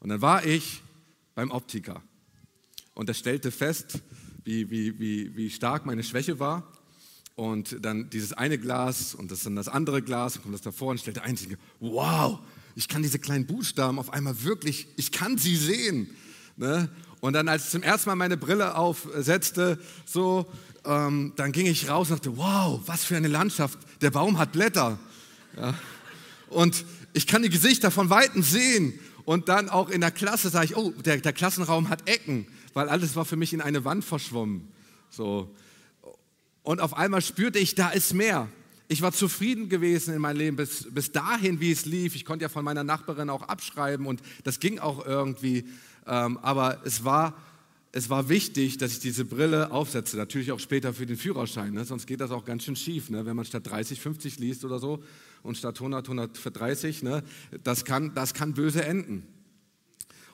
Und 0.00 0.10
dann 0.10 0.20
war 0.20 0.44
ich 0.44 0.82
beim 1.34 1.50
Optiker. 1.50 2.02
Und 2.92 3.08
er 3.08 3.14
stellte 3.14 3.50
fest, 3.50 4.02
wie, 4.44 4.68
wie, 4.68 5.00
wie, 5.00 5.34
wie 5.34 5.48
stark 5.48 5.86
meine 5.86 6.04
Schwäche 6.04 6.38
war. 6.38 6.70
Und 7.36 7.84
dann 7.84 8.08
dieses 8.08 8.32
eine 8.32 8.56
Glas 8.56 9.14
und 9.14 9.30
das 9.30 9.42
dann 9.42 9.56
das 9.56 9.68
andere 9.68 10.00
Glas, 10.02 10.36
und 10.36 10.42
kommt 10.42 10.54
das 10.54 10.62
davor 10.62 10.88
und 10.88 10.98
stellte 10.98 11.22
ein, 11.22 11.36
wow, 11.80 12.38
ich 12.74 12.88
kann 12.88 13.02
diese 13.02 13.18
kleinen 13.18 13.46
Buchstaben 13.46 13.98
auf 13.98 14.10
einmal 14.12 14.42
wirklich, 14.42 14.88
ich 14.96 15.12
kann 15.12 15.36
sie 15.36 15.56
sehen. 15.56 16.08
Ne? 16.56 16.88
Und 17.20 17.34
dann, 17.34 17.48
als 17.48 17.66
ich 17.66 17.70
zum 17.70 17.82
ersten 17.82 18.08
Mal 18.08 18.16
meine 18.16 18.38
Brille 18.38 18.74
aufsetzte, 18.74 19.78
so, 20.06 20.46
ähm, 20.86 21.34
dann 21.36 21.52
ging 21.52 21.66
ich 21.66 21.90
raus 21.90 22.10
und 22.10 22.18
dachte, 22.18 22.36
wow, 22.38 22.80
was 22.86 23.04
für 23.04 23.16
eine 23.16 23.28
Landschaft, 23.28 23.78
der 24.00 24.10
Baum 24.10 24.38
hat 24.38 24.52
Blätter. 24.52 24.98
Ja. 25.56 25.74
Und 26.48 26.86
ich 27.12 27.26
kann 27.26 27.42
die 27.42 27.50
Gesichter 27.50 27.90
von 27.90 28.08
Weitem 28.08 28.42
sehen. 28.42 28.98
Und 29.26 29.48
dann 29.50 29.68
auch 29.68 29.90
in 29.90 30.00
der 30.00 30.10
Klasse 30.10 30.48
sage 30.48 30.66
ich, 30.66 30.76
oh, 30.76 30.90
der, 31.04 31.18
der 31.18 31.32
Klassenraum 31.32 31.90
hat 31.90 32.08
Ecken, 32.08 32.46
weil 32.72 32.88
alles 32.88 33.16
war 33.16 33.24
für 33.24 33.36
mich 33.36 33.52
in 33.52 33.60
eine 33.60 33.84
Wand 33.84 34.04
verschwommen. 34.04 34.68
So. 35.10 35.54
Und 36.66 36.80
auf 36.80 36.96
einmal 36.96 37.22
spürte 37.22 37.60
ich, 37.60 37.76
da 37.76 37.90
ist 37.90 38.12
mehr. 38.12 38.48
Ich 38.88 39.00
war 39.00 39.12
zufrieden 39.12 39.68
gewesen 39.68 40.12
in 40.12 40.20
meinem 40.20 40.38
Leben 40.38 40.56
bis, 40.56 40.92
bis 40.92 41.12
dahin, 41.12 41.60
wie 41.60 41.70
es 41.70 41.86
lief. 41.86 42.16
Ich 42.16 42.24
konnte 42.24 42.42
ja 42.42 42.48
von 42.48 42.64
meiner 42.64 42.82
Nachbarin 42.82 43.30
auch 43.30 43.42
abschreiben 43.42 44.04
und 44.04 44.20
das 44.42 44.58
ging 44.58 44.80
auch 44.80 45.06
irgendwie. 45.06 45.68
Ähm, 46.08 46.38
aber 46.38 46.80
es 46.84 47.04
war 47.04 47.36
es 47.92 48.10
war 48.10 48.28
wichtig, 48.28 48.78
dass 48.78 48.90
ich 48.90 48.98
diese 48.98 49.24
Brille 49.24 49.70
aufsetze, 49.70 50.16
natürlich 50.16 50.50
auch 50.50 50.58
später 50.58 50.92
für 50.92 51.06
den 51.06 51.16
Führerschein, 51.16 51.72
ne? 51.72 51.84
sonst 51.84 52.06
geht 52.06 52.20
das 52.20 52.32
auch 52.32 52.44
ganz 52.44 52.64
schön 52.64 52.74
schief, 52.74 53.10
ne? 53.10 53.24
wenn 53.26 53.36
man 53.36 53.44
statt 53.44 53.62
30 53.64 54.00
50 54.00 54.40
liest 54.40 54.64
oder 54.64 54.80
so 54.80 55.04
und 55.44 55.56
statt 55.56 55.76
100 55.78 56.04
130, 56.04 57.04
ne? 57.04 57.22
das, 57.62 57.84
kann, 57.84 58.12
das 58.14 58.34
kann 58.34 58.54
böse 58.54 58.84
enden. 58.84 59.22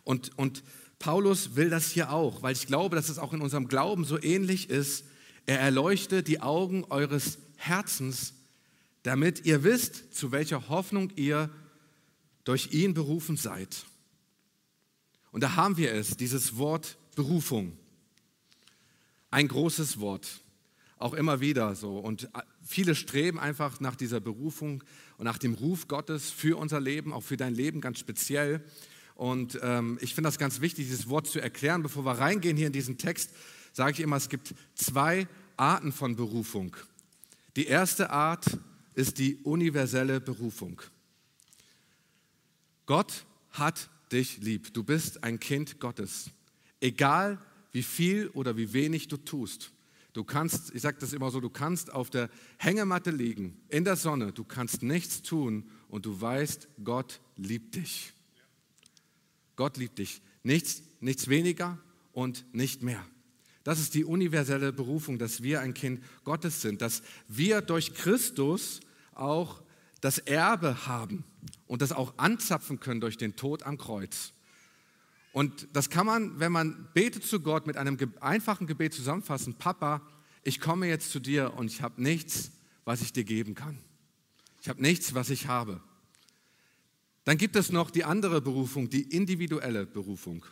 Und, 0.02 0.37
und 0.38 0.64
Paulus 0.99 1.56
will 1.56 1.69
das 1.69 1.90
hier 1.90 2.11
auch, 2.11 2.43
weil 2.43 2.55
ich 2.55 2.67
glaube, 2.67 2.96
dass 2.96 3.11
es 3.11 3.19
auch 3.19 3.34
in 3.34 3.43
unserem 3.43 3.69
Glauben 3.69 4.06
so 4.06 4.20
ähnlich 4.20 4.70
ist. 4.70 5.05
Er 5.47 5.61
erleuchtet 5.61 6.29
die 6.29 6.41
Augen 6.41 6.85
eures 6.85 7.39
Herzens, 7.56 8.35
damit 9.03 9.44
ihr 9.44 9.65
wisst, 9.65 10.15
zu 10.15 10.31
welcher 10.33 10.69
Hoffnung 10.69 11.11
ihr 11.17 11.50
durch 12.44 12.73
ihn 12.73 12.94
berufen 12.94 13.37
seid. 13.37 13.85
Und 15.33 15.43
da 15.43 15.56
haben 15.56 15.77
wir 15.77 15.93
es, 15.93 16.17
dieses 16.17 16.56
Wort 16.56 16.99
Berufung. 17.15 17.77
Ein 19.31 19.49
großes 19.49 19.99
Wort, 19.99 20.43
auch 20.99 21.15
immer 21.15 21.41
wieder 21.41 21.75
so. 21.75 21.99
Und 21.99 22.29
viele 22.62 22.94
streben 22.94 23.39
einfach 23.39 23.81
nach 23.81 23.96
dieser 23.96 24.20
Berufung 24.20 24.84
und 25.19 25.25
nach 25.25 25.39
dem 25.39 25.55
Ruf 25.55 25.89
Gottes 25.89 26.31
für 26.31 26.56
unser 26.56 26.81
Leben, 26.81 27.13
auch 27.13 27.22
für 27.22 27.37
dein 27.37 27.55
Leben 27.55 27.81
ganz 27.81 27.99
speziell. 27.99 28.65
Und 29.15 29.58
ähm, 29.63 29.99
ich 30.01 30.15
finde 30.15 30.29
das 30.29 30.39
ganz 30.39 30.61
wichtig, 30.61 30.87
dieses 30.87 31.08
Wort 31.08 31.27
zu 31.27 31.41
erklären. 31.41 31.82
Bevor 31.82 32.05
wir 32.05 32.13
reingehen 32.13 32.56
hier 32.56 32.67
in 32.67 32.72
diesen 32.72 32.99
Text, 32.99 33.31
sage 33.72 33.93
ich 33.93 34.00
immer, 34.00 34.17
es 34.17 34.29
gibt 34.29 34.55
zwei 34.74 35.26
Arten 35.56 35.93
von 35.93 36.17
Berufung. 36.17 36.76
Die 37.56 37.67
erste 37.67 38.10
Art 38.10 38.46
ist 38.94 39.19
die 39.19 39.36
universelle 39.36 40.20
Berufung. 40.20 40.81
Gott 42.86 43.24
hat 43.50 43.88
dich 44.10 44.38
lieb. 44.38 44.74
Du 44.74 44.82
bist 44.82 45.24
ein 45.24 45.41
Kind 45.41 45.81
Gottes. 45.81 46.31
Egal 46.81 47.38
wie 47.72 47.82
viel 47.82 48.29
oder 48.29 48.56
wie 48.56 48.72
wenig 48.72 49.08
du 49.08 49.17
tust. 49.17 49.72
Du 50.12 50.24
kannst, 50.24 50.74
ich 50.74 50.82
sage 50.82 50.98
das 51.00 51.14
immer 51.14 51.31
so, 51.31 51.41
du 51.41 51.48
kannst 51.48 51.93
auf 51.93 52.10
der 52.10 52.29
Hängematte 52.58 53.10
liegen, 53.10 53.58
in 53.69 53.84
der 53.84 53.96
Sonne, 53.96 54.32
du 54.32 54.44
kannst 54.44 54.82
nichts 54.82 55.22
tun 55.22 55.70
und 55.88 56.05
du 56.05 56.20
weißt, 56.20 56.69
Gott 56.84 57.20
liebt 57.36 57.76
dich. 57.76 58.12
Gott 59.56 59.79
liebt 59.79 59.98
dich. 59.98 60.20
Nichts, 60.43 60.82
nichts 61.00 61.29
weniger 61.29 61.79
und 62.12 62.44
nicht 62.52 62.82
mehr. 62.82 63.02
Das 63.65 63.79
ist 63.79 63.95
die 63.95 64.05
universelle 64.05 64.73
Berufung, 64.73 65.19
dass 65.19 65.43
wir 65.43 65.61
ein 65.61 65.75
Kind 65.75 66.03
Gottes 66.25 66.63
sind, 66.63 66.83
dass 66.83 67.03
wir 67.29 67.61
durch 67.61 67.95
Christus 67.95 68.81
auch 69.15 69.63
das 70.01 70.19
Erbe 70.19 70.87
haben 70.87 71.25
und 71.67 71.81
das 71.81 71.93
auch 71.93 72.19
anzapfen 72.19 72.81
können 72.81 73.01
durch 73.01 73.17
den 73.17 73.37
Tod 73.37 73.63
am 73.63 73.79
Kreuz. 73.79 74.33
Und 75.33 75.69
das 75.73 75.89
kann 75.89 76.07
man, 76.07 76.39
wenn 76.41 76.53
man 76.53 76.89
betet 76.93 77.25
zu 77.25 77.41
Gott, 77.41 77.67
mit 77.67 77.77
einem 77.77 77.97
einfachen 78.21 78.67
Gebet 78.67 78.93
zusammenfassen. 78.93 79.55
Papa, 79.55 80.03
ich 80.43 80.61
komme 80.61 80.87
jetzt 80.87 81.11
zu 81.11 81.21
dir 81.21 81.55
und 81.55 81.71
ich 81.71 81.83
habe 81.83 82.03
nichts, 82.03 82.51
was 82.85 83.01
ich 83.01 83.13
dir 83.13 83.25
geben 83.25 83.55
kann. 83.55 83.79
Ich 84.61 84.69
habe 84.69 84.83
nichts, 84.83 85.15
was 85.15 85.31
ich 85.31 85.47
habe. 85.47 85.81
Dann 87.25 87.39
gibt 87.39 87.57
es 87.57 87.71
noch 87.71 87.91
die 87.91 88.05
andere 88.05 88.41
Berufung, 88.41 88.91
die 88.91 89.03
individuelle 89.03 89.87
Berufung. 89.87 90.45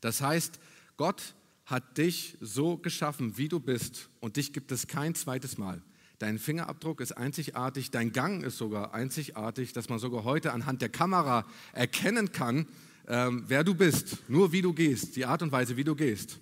Das 0.00 0.20
heißt, 0.20 0.60
Gott 0.96 1.34
hat 1.70 1.98
dich 1.98 2.36
so 2.40 2.76
geschaffen, 2.76 3.38
wie 3.38 3.48
du 3.48 3.60
bist 3.60 4.08
und 4.20 4.36
dich 4.36 4.52
gibt 4.52 4.72
es 4.72 4.88
kein 4.88 5.14
zweites 5.14 5.56
Mal. 5.56 5.80
Dein 6.18 6.38
Fingerabdruck 6.38 7.00
ist 7.00 7.12
einzigartig, 7.12 7.90
dein 7.90 8.12
Gang 8.12 8.42
ist 8.42 8.58
sogar 8.58 8.92
einzigartig, 8.92 9.72
dass 9.72 9.88
man 9.88 9.98
sogar 9.98 10.24
heute 10.24 10.52
anhand 10.52 10.82
der 10.82 10.88
Kamera 10.88 11.46
erkennen 11.72 12.32
kann, 12.32 12.66
ähm, 13.08 13.44
wer 13.46 13.64
du 13.64 13.74
bist, 13.74 14.18
nur 14.28 14.52
wie 14.52 14.62
du 14.62 14.74
gehst, 14.74 15.16
die 15.16 15.24
Art 15.24 15.42
und 15.42 15.52
Weise, 15.52 15.76
wie 15.76 15.84
du 15.84 15.94
gehst. 15.94 16.38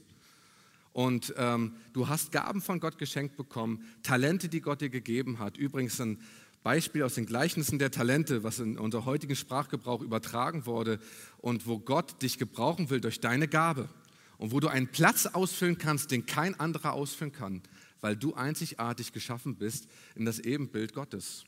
Und 0.92 1.32
ähm, 1.37 1.75
du 1.92 2.08
hast 2.08 2.32
Gaben 2.32 2.61
von 2.61 2.80
Gott 2.80 2.99
geschenkt 2.99 3.37
bekommen, 3.37 3.85
Talente, 4.02 4.49
die 4.49 4.61
Gott 4.61 4.80
dir 4.80 4.90
gegeben 4.90 5.38
hat. 5.38 5.56
Übrigens, 5.56 6.00
ein 6.00 6.18
Beispiel 6.64 7.04
aus 7.04 7.14
den 7.14 7.26
Gleichnissen 7.26 7.78
der 7.78 7.92
Talente, 7.92 8.42
was 8.42 8.58
in 8.58 8.78
unser 8.78 9.04
heutigen 9.04 9.37
Sprachgebrauch 9.37 10.02
übertragen 10.02 10.66
wurde 10.66 10.99
und 11.38 11.66
wo 11.66 11.78
Gott 11.78 12.20
dich 12.23 12.38
gebrauchen 12.38 12.90
will 12.90 13.00
durch 13.00 13.20
deine 13.20 13.47
Gabe 13.47 13.88
und 14.38 14.52
wo 14.52 14.61
du 14.61 14.68
einen 14.68 14.88
Platz 14.88 15.26
ausfüllen 15.26 15.78
kannst, 15.78 16.11
den 16.11 16.25
kein 16.25 16.59
anderer 16.59 16.95
ausfüllen 16.95 17.33
kann, 17.33 17.62
weil 18.00 18.16
du 18.16 18.35
einzigartig 18.35 19.12
geschaffen 19.12 19.57
bist 19.57 19.88
in 20.14 20.25
das 20.25 20.38
Ebenbild 20.38 20.95
Gottes. 20.95 21.45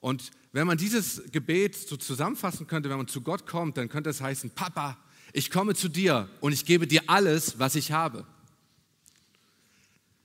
Und 0.00 0.32
wenn 0.50 0.66
man 0.66 0.78
dieses 0.78 1.22
Gebet 1.30 1.76
so 1.76 1.96
zusammenfassen 1.96 2.66
könnte, 2.66 2.90
wenn 2.90 2.96
man 2.96 3.06
zu 3.06 3.20
Gott 3.20 3.46
kommt, 3.46 3.76
dann 3.76 3.88
könnte 3.88 4.10
es 4.10 4.20
heißen, 4.20 4.50
Papa, 4.50 4.98
ich 5.32 5.50
komme 5.50 5.74
zu 5.74 5.88
dir 5.88 6.28
und 6.40 6.52
ich 6.52 6.64
gebe 6.64 6.86
dir 6.86 7.02
alles, 7.06 7.58
was 7.58 7.76
ich 7.76 7.92
habe. 7.92 8.26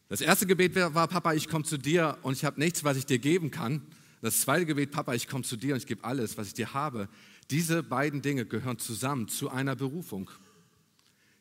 Das 0.10 0.22
erste 0.22 0.48
Gebet 0.48 0.74
war, 0.76 1.08
Papa, 1.08 1.34
ich 1.34 1.50
komme 1.50 1.66
zu 1.66 1.78
dir 1.78 2.18
und 2.22 2.34
ich 2.34 2.46
habe 2.46 2.60
nichts, 2.60 2.84
was 2.84 2.98
ich 2.98 3.06
dir 3.06 3.20
geben 3.20 3.52
kann. 3.52 3.82
Das 4.22 4.42
zweite 4.42 4.66
Gebet, 4.66 4.92
Papa, 4.92 5.14
ich 5.14 5.28
komme 5.28 5.44
zu 5.44 5.58
dir 5.58 5.74
und 5.74 5.82
ich 5.82 5.86
gebe 5.86 6.04
alles, 6.04 6.38
was 6.38 6.48
ich 6.48 6.54
dir 6.54 6.74
habe. 6.74 7.10
Diese 7.52 7.84
beiden 7.84 8.22
Dinge 8.22 8.46
gehören 8.46 8.80
zusammen 8.80 9.28
zu 9.28 9.50
einer 9.50 9.76
Berufung. 9.76 10.32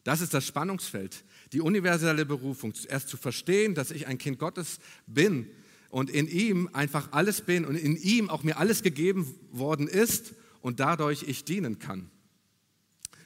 Das 0.06 0.20
ist 0.20 0.34
das 0.34 0.46
Spannungsfeld, 0.46 1.24
die 1.52 1.60
universelle 1.60 2.24
Berufung. 2.24 2.72
Erst 2.88 3.08
zu 3.08 3.16
verstehen, 3.16 3.74
dass 3.74 3.90
ich 3.90 4.06
ein 4.06 4.18
Kind 4.18 4.38
Gottes 4.38 4.78
bin 5.08 5.50
und 5.90 6.10
in 6.10 6.28
ihm 6.28 6.70
einfach 6.72 7.10
alles 7.10 7.40
bin 7.40 7.64
und 7.64 7.74
in 7.74 7.96
ihm 7.96 8.30
auch 8.30 8.44
mir 8.44 8.58
alles 8.58 8.84
gegeben 8.84 9.34
worden 9.50 9.88
ist 9.88 10.34
und 10.60 10.78
dadurch 10.78 11.24
ich 11.24 11.44
dienen 11.44 11.80
kann. 11.80 12.08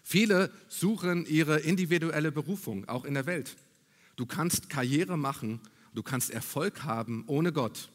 Viele 0.03 0.51
suchen 0.69 1.27
ihre 1.27 1.61
individuelle 1.61 2.33
Berufung, 2.33 2.89
auch 2.89 3.05
in 3.05 3.13
der 3.13 3.27
Welt. 3.27 3.59
Du 4.17 4.25
kannst 4.25 4.71
Karriere 4.71 5.19
machen, 5.19 5.61
du 5.93 6.03
kannst 6.03 6.31
Erfolg 6.31 6.85
haben 6.85 7.25
ohne 7.27 7.53
Gott. 7.53 7.91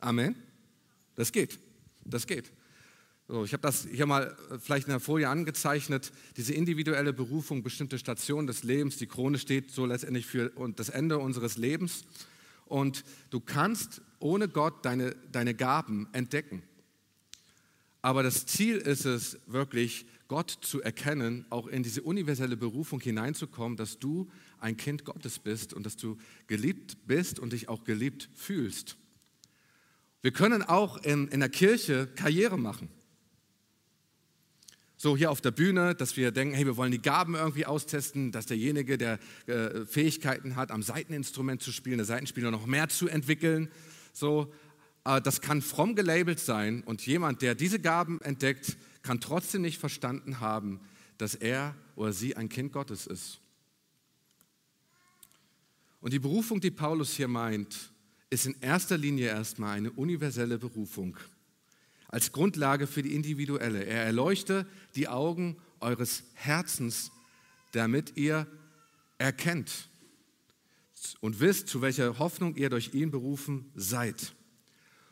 Amen. 0.00 0.36
Das 1.14 1.32
geht. 1.32 1.58
Das 2.04 2.26
geht. 2.26 2.52
So, 3.26 3.42
ich 3.42 3.54
habe 3.54 3.62
das 3.62 3.88
hier 3.90 4.04
mal 4.04 4.36
äh, 4.50 4.58
vielleicht 4.58 4.86
in 4.86 4.90
der 4.90 5.00
Folie 5.00 5.30
angezeichnet, 5.30 6.12
diese 6.36 6.52
individuelle 6.52 7.14
Berufung, 7.14 7.62
bestimmte 7.62 7.98
Stationen 7.98 8.46
des 8.46 8.64
Lebens. 8.64 8.98
Die 8.98 9.06
Krone 9.06 9.38
steht 9.38 9.70
so 9.70 9.86
letztendlich 9.86 10.26
für 10.26 10.52
das 10.76 10.90
Ende 10.90 11.18
unseres 11.18 11.56
Lebens. 11.56 12.04
Und 12.66 13.02
du 13.30 13.40
kannst 13.40 14.02
ohne 14.18 14.46
Gott 14.48 14.84
deine, 14.84 15.16
deine 15.32 15.54
Gaben 15.54 16.06
entdecken. 16.12 16.62
Aber 18.02 18.22
das 18.22 18.44
Ziel 18.44 18.76
ist 18.76 19.06
es 19.06 19.38
wirklich, 19.46 20.04
Gott 20.28 20.58
zu 20.60 20.82
erkennen, 20.82 21.46
auch 21.48 21.66
in 21.66 21.82
diese 21.82 22.02
universelle 22.02 22.58
Berufung 22.58 23.00
hineinzukommen, 23.00 23.78
dass 23.78 23.98
du 23.98 24.30
ein 24.58 24.76
Kind 24.76 25.06
Gottes 25.06 25.38
bist 25.38 25.72
und 25.72 25.86
dass 25.86 25.96
du 25.96 26.18
geliebt 26.46 27.06
bist 27.06 27.38
und 27.38 27.54
dich 27.54 27.70
auch 27.70 27.84
geliebt 27.84 28.28
fühlst. 28.34 28.98
Wir 30.20 30.32
können 30.32 30.62
auch 30.62 30.98
in, 31.02 31.28
in 31.28 31.40
der 31.40 31.48
Kirche 31.48 32.06
Karriere 32.06 32.58
machen. 32.58 32.90
So 35.04 35.18
hier 35.18 35.30
auf 35.30 35.42
der 35.42 35.50
Bühne, 35.50 35.94
dass 35.94 36.16
wir 36.16 36.32
denken, 36.32 36.54
hey, 36.54 36.64
wir 36.64 36.78
wollen 36.78 36.90
die 36.90 37.02
Gaben 37.02 37.34
irgendwie 37.34 37.66
austesten, 37.66 38.32
dass 38.32 38.46
derjenige, 38.46 38.96
der 38.96 39.18
äh, 39.46 39.84
Fähigkeiten 39.84 40.56
hat, 40.56 40.70
am 40.70 40.82
Seiteninstrument 40.82 41.60
zu 41.60 41.72
spielen, 41.72 41.98
der 41.98 42.06
Seitenspieler 42.06 42.50
noch 42.50 42.64
mehr 42.64 42.88
zu 42.88 43.06
entwickeln. 43.06 43.70
So, 44.14 44.50
äh, 45.04 45.20
das 45.20 45.42
kann 45.42 45.60
fromm 45.60 45.94
gelabelt 45.94 46.40
sein 46.40 46.82
und 46.86 47.04
jemand, 47.04 47.42
der 47.42 47.54
diese 47.54 47.80
Gaben 47.80 48.18
entdeckt, 48.22 48.78
kann 49.02 49.20
trotzdem 49.20 49.60
nicht 49.60 49.78
verstanden 49.78 50.40
haben, 50.40 50.80
dass 51.18 51.34
er 51.34 51.74
oder 51.96 52.14
sie 52.14 52.34
ein 52.34 52.48
Kind 52.48 52.72
Gottes 52.72 53.06
ist. 53.06 53.40
Und 56.00 56.14
die 56.14 56.18
Berufung, 56.18 56.62
die 56.62 56.70
Paulus 56.70 57.12
hier 57.12 57.28
meint, 57.28 57.92
ist 58.30 58.46
in 58.46 58.56
erster 58.62 58.96
Linie 58.96 59.26
erstmal 59.26 59.76
eine 59.76 59.90
universelle 59.90 60.56
Berufung 60.56 61.18
als 62.14 62.30
Grundlage 62.30 62.86
für 62.86 63.02
die 63.02 63.12
individuelle. 63.12 63.86
Er 63.86 64.04
erleuchte 64.04 64.68
die 64.94 65.08
Augen 65.08 65.56
eures 65.80 66.22
Herzens, 66.34 67.10
damit 67.72 68.16
ihr 68.16 68.46
erkennt 69.18 69.88
und 71.18 71.40
wisst, 71.40 71.66
zu 71.66 71.82
welcher 71.82 72.20
Hoffnung 72.20 72.54
ihr 72.54 72.70
durch 72.70 72.94
ihn 72.94 73.10
berufen 73.10 73.68
seid. 73.74 74.32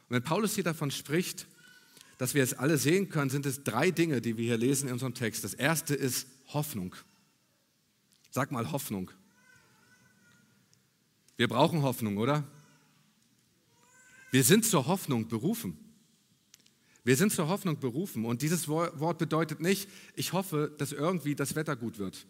Und 0.08 0.14
wenn 0.14 0.22
Paulus 0.22 0.54
hier 0.54 0.62
davon 0.62 0.92
spricht, 0.92 1.48
dass 2.18 2.34
wir 2.34 2.44
es 2.44 2.54
alle 2.54 2.78
sehen 2.78 3.08
können, 3.08 3.30
sind 3.30 3.46
es 3.46 3.64
drei 3.64 3.90
Dinge, 3.90 4.20
die 4.20 4.36
wir 4.36 4.44
hier 4.44 4.56
lesen 4.56 4.86
in 4.86 4.92
unserem 4.92 5.14
Text. 5.14 5.42
Das 5.42 5.54
erste 5.54 5.96
ist 5.96 6.28
Hoffnung. 6.50 6.94
Sag 8.30 8.52
mal 8.52 8.70
Hoffnung. 8.70 9.10
Wir 11.36 11.48
brauchen 11.48 11.82
Hoffnung, 11.82 12.18
oder? 12.18 12.44
Wir 14.30 14.44
sind 14.44 14.64
zur 14.64 14.86
Hoffnung 14.86 15.26
berufen. 15.26 15.91
Wir 17.04 17.16
sind 17.16 17.32
zur 17.32 17.48
Hoffnung 17.48 17.80
berufen. 17.80 18.24
Und 18.24 18.42
dieses 18.42 18.68
Wort 18.68 19.18
bedeutet 19.18 19.60
nicht, 19.60 19.88
ich 20.14 20.32
hoffe, 20.32 20.72
dass 20.78 20.92
irgendwie 20.92 21.34
das 21.34 21.54
Wetter 21.54 21.76
gut 21.76 21.98
wird. 21.98 22.26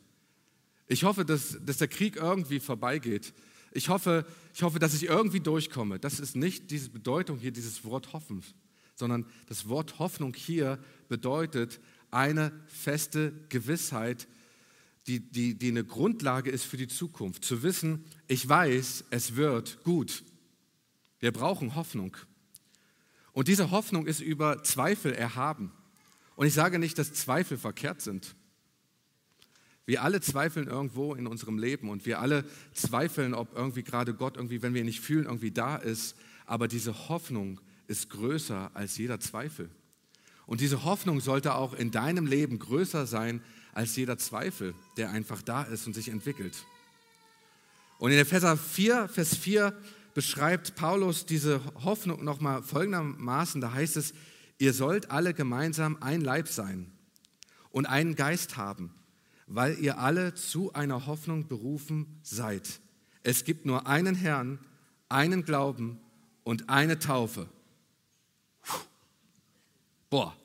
Ich 0.87 1.05
hoffe, 1.05 1.25
dass, 1.25 1.59
dass 1.64 1.79
der 1.79 1.88
Krieg 1.88 2.17
irgendwie 2.17 2.61
vorbeigeht. 2.61 3.35
Ich 3.73 3.88
hoffe, 3.88 4.26
ich 4.55 4.62
hoffe, 4.62 4.79
dass 4.79 4.95
ich 4.95 5.05
irgendwie 5.05 5.41
durchkomme. 5.41 5.99
Das 5.99 6.21
ist 6.21 6.37
nicht 6.37 6.71
diese 6.71 6.91
Bedeutung 6.91 7.38
hier, 7.38 7.52
dieses 7.52 7.85
Wort 7.85 8.12
Hoffen, 8.12 8.43
sondern 8.95 9.26
das 9.47 9.69
Wort 9.69 9.99
Hoffnung 9.99 10.35
hier 10.35 10.79
bedeutet 11.09 11.81
eine 12.11 12.52
feste 12.67 13.33
Gewissheit, 13.49 14.29
die, 15.07 15.21
die, 15.21 15.59
die 15.59 15.69
eine 15.69 15.85
Grundlage 15.85 16.50
ist 16.50 16.64
für 16.64 16.76
die 16.76 16.88
Zukunft. 16.88 17.45
Zu 17.45 17.62
wissen, 17.62 18.05
ich 18.29 18.49
weiß, 18.49 19.05
es 19.11 19.37
wird 19.37 19.83
gut. 19.85 20.23
Wir 21.19 21.33
brauchen 21.33 21.75
Hoffnung. 21.75 22.17
Und 23.33 23.49
diese 23.49 23.71
Hoffnung 23.71 24.07
ist 24.07 24.21
über 24.21 24.62
Zweifel 24.62 25.12
erhaben. 25.12 25.73
Und 26.37 26.47
ich 26.47 26.55
sage 26.55 26.79
nicht, 26.79 26.99
dass 26.99 27.12
Zweifel 27.12 27.57
verkehrt 27.59 28.01
sind. 28.01 28.35
Wir 29.85 30.03
alle 30.03 30.21
zweifeln 30.21 30.69
irgendwo 30.69 31.15
in 31.15 31.27
unserem 31.27 31.59
Leben 31.59 31.91
und 31.91 32.07
wir 32.07 32.21
alle 32.21 32.45
zweifeln, 32.73 33.35
ob 33.35 33.57
irgendwie 33.57 33.83
gerade 33.83 34.15
Gott 34.15 34.37
irgendwie, 34.37 34.62
wenn 34.62 34.75
wir 34.75 34.81
ihn 34.81 34.87
nicht 34.87 35.01
fühlen, 35.01 35.25
irgendwie 35.25 35.51
da 35.51 35.77
ist. 35.77 36.17
Aber 36.47 36.69
diese 36.69 37.09
Hoffnung 37.09 37.61
ist 37.89 38.11
größer 38.11 38.71
als 38.75 38.97
jeder 38.97 39.19
Zweifel. 39.19 39.71
Und 40.47 40.61
diese 40.61 40.85
Hoffnung 40.85 41.21
sollte 41.21 41.55
auch 41.55 41.73
in 41.75 41.91
deinem 41.91 42.27
Leben 42.27 42.59
größer 42.59 43.07
sein 43.07 43.43
als 43.73 43.97
jeder 43.97 44.19
Zweifel, 44.19 44.75
der 44.97 45.11
einfach 45.11 45.43
da 45.43 45.62
ist 45.62 45.87
und 45.87 45.95
sich 45.95 46.09
entwickelt. 46.09 46.65
Und 47.99 48.12
in 48.12 48.19
Epheser 48.19 48.57
4, 48.57 49.09
Vers 49.09 49.37
4 49.37 49.77
beschreibt 50.14 50.75
Paulus 50.75 51.26
diese 51.26 51.61
Hoffnung 51.85 52.25
nochmal 52.25 52.62
folgendermaßen. 52.62 53.61
Da 53.61 53.73
heißt 53.73 53.97
es, 53.97 54.14
ihr 54.59 54.73
sollt 54.73 55.11
alle 55.11 55.35
gemeinsam 55.35 55.97
ein 56.00 56.21
Leib 56.21 56.49
sein 56.49 56.92
und 57.71 57.87
einen 57.87 58.14
Geist 58.14 58.57
haben, 58.57 58.95
weil 59.47 59.78
ihr 59.78 59.99
alle 59.99 60.35
zu 60.35 60.73
einer 60.73 61.07
Hoffnung 61.07 61.49
berufen 61.49 62.21
seid. 62.23 62.81
Es 63.23 63.45
gibt 63.45 63.66
nur 63.66 63.87
einen 63.87 64.14
Herrn, 64.14 64.59
einen 65.09 65.45
Glauben 65.45 66.00
und 66.45 66.69
eine 66.69 66.99
Taufe. 66.99 67.49
Boah, 70.11 70.37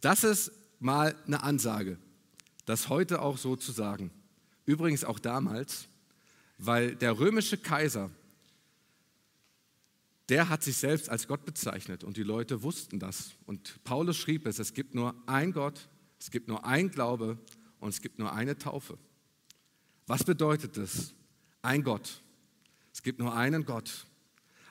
das 0.00 0.24
ist 0.24 0.52
mal 0.78 1.14
eine 1.26 1.42
Ansage, 1.42 1.98
das 2.66 2.88
heute 2.88 3.22
auch 3.22 3.38
so 3.38 3.56
zu 3.56 3.72
sagen. 3.72 4.10
Übrigens 4.64 5.04
auch 5.04 5.18
damals 5.18 5.88
weil 6.64 6.94
der 6.94 7.18
römische 7.18 7.56
Kaiser, 7.58 8.10
der 10.28 10.48
hat 10.48 10.62
sich 10.62 10.76
selbst 10.76 11.08
als 11.10 11.26
Gott 11.26 11.44
bezeichnet 11.44 12.04
und 12.04 12.16
die 12.16 12.22
Leute 12.22 12.62
wussten 12.62 13.00
das. 13.00 13.32
Und 13.46 13.82
Paulus 13.82 14.16
schrieb 14.16 14.46
es, 14.46 14.60
es 14.60 14.72
gibt 14.72 14.94
nur 14.94 15.14
ein 15.26 15.52
Gott, 15.52 15.88
es 16.20 16.30
gibt 16.30 16.46
nur 16.46 16.64
ein 16.64 16.90
Glaube 16.90 17.36
und 17.80 17.88
es 17.88 18.00
gibt 18.00 18.20
nur 18.20 18.32
eine 18.32 18.56
Taufe. 18.56 18.96
Was 20.06 20.22
bedeutet 20.22 20.76
das? 20.76 21.14
Ein 21.62 21.82
Gott. 21.82 22.22
Es 22.92 23.02
gibt 23.02 23.18
nur 23.18 23.34
einen 23.34 23.64
Gott, 23.64 24.06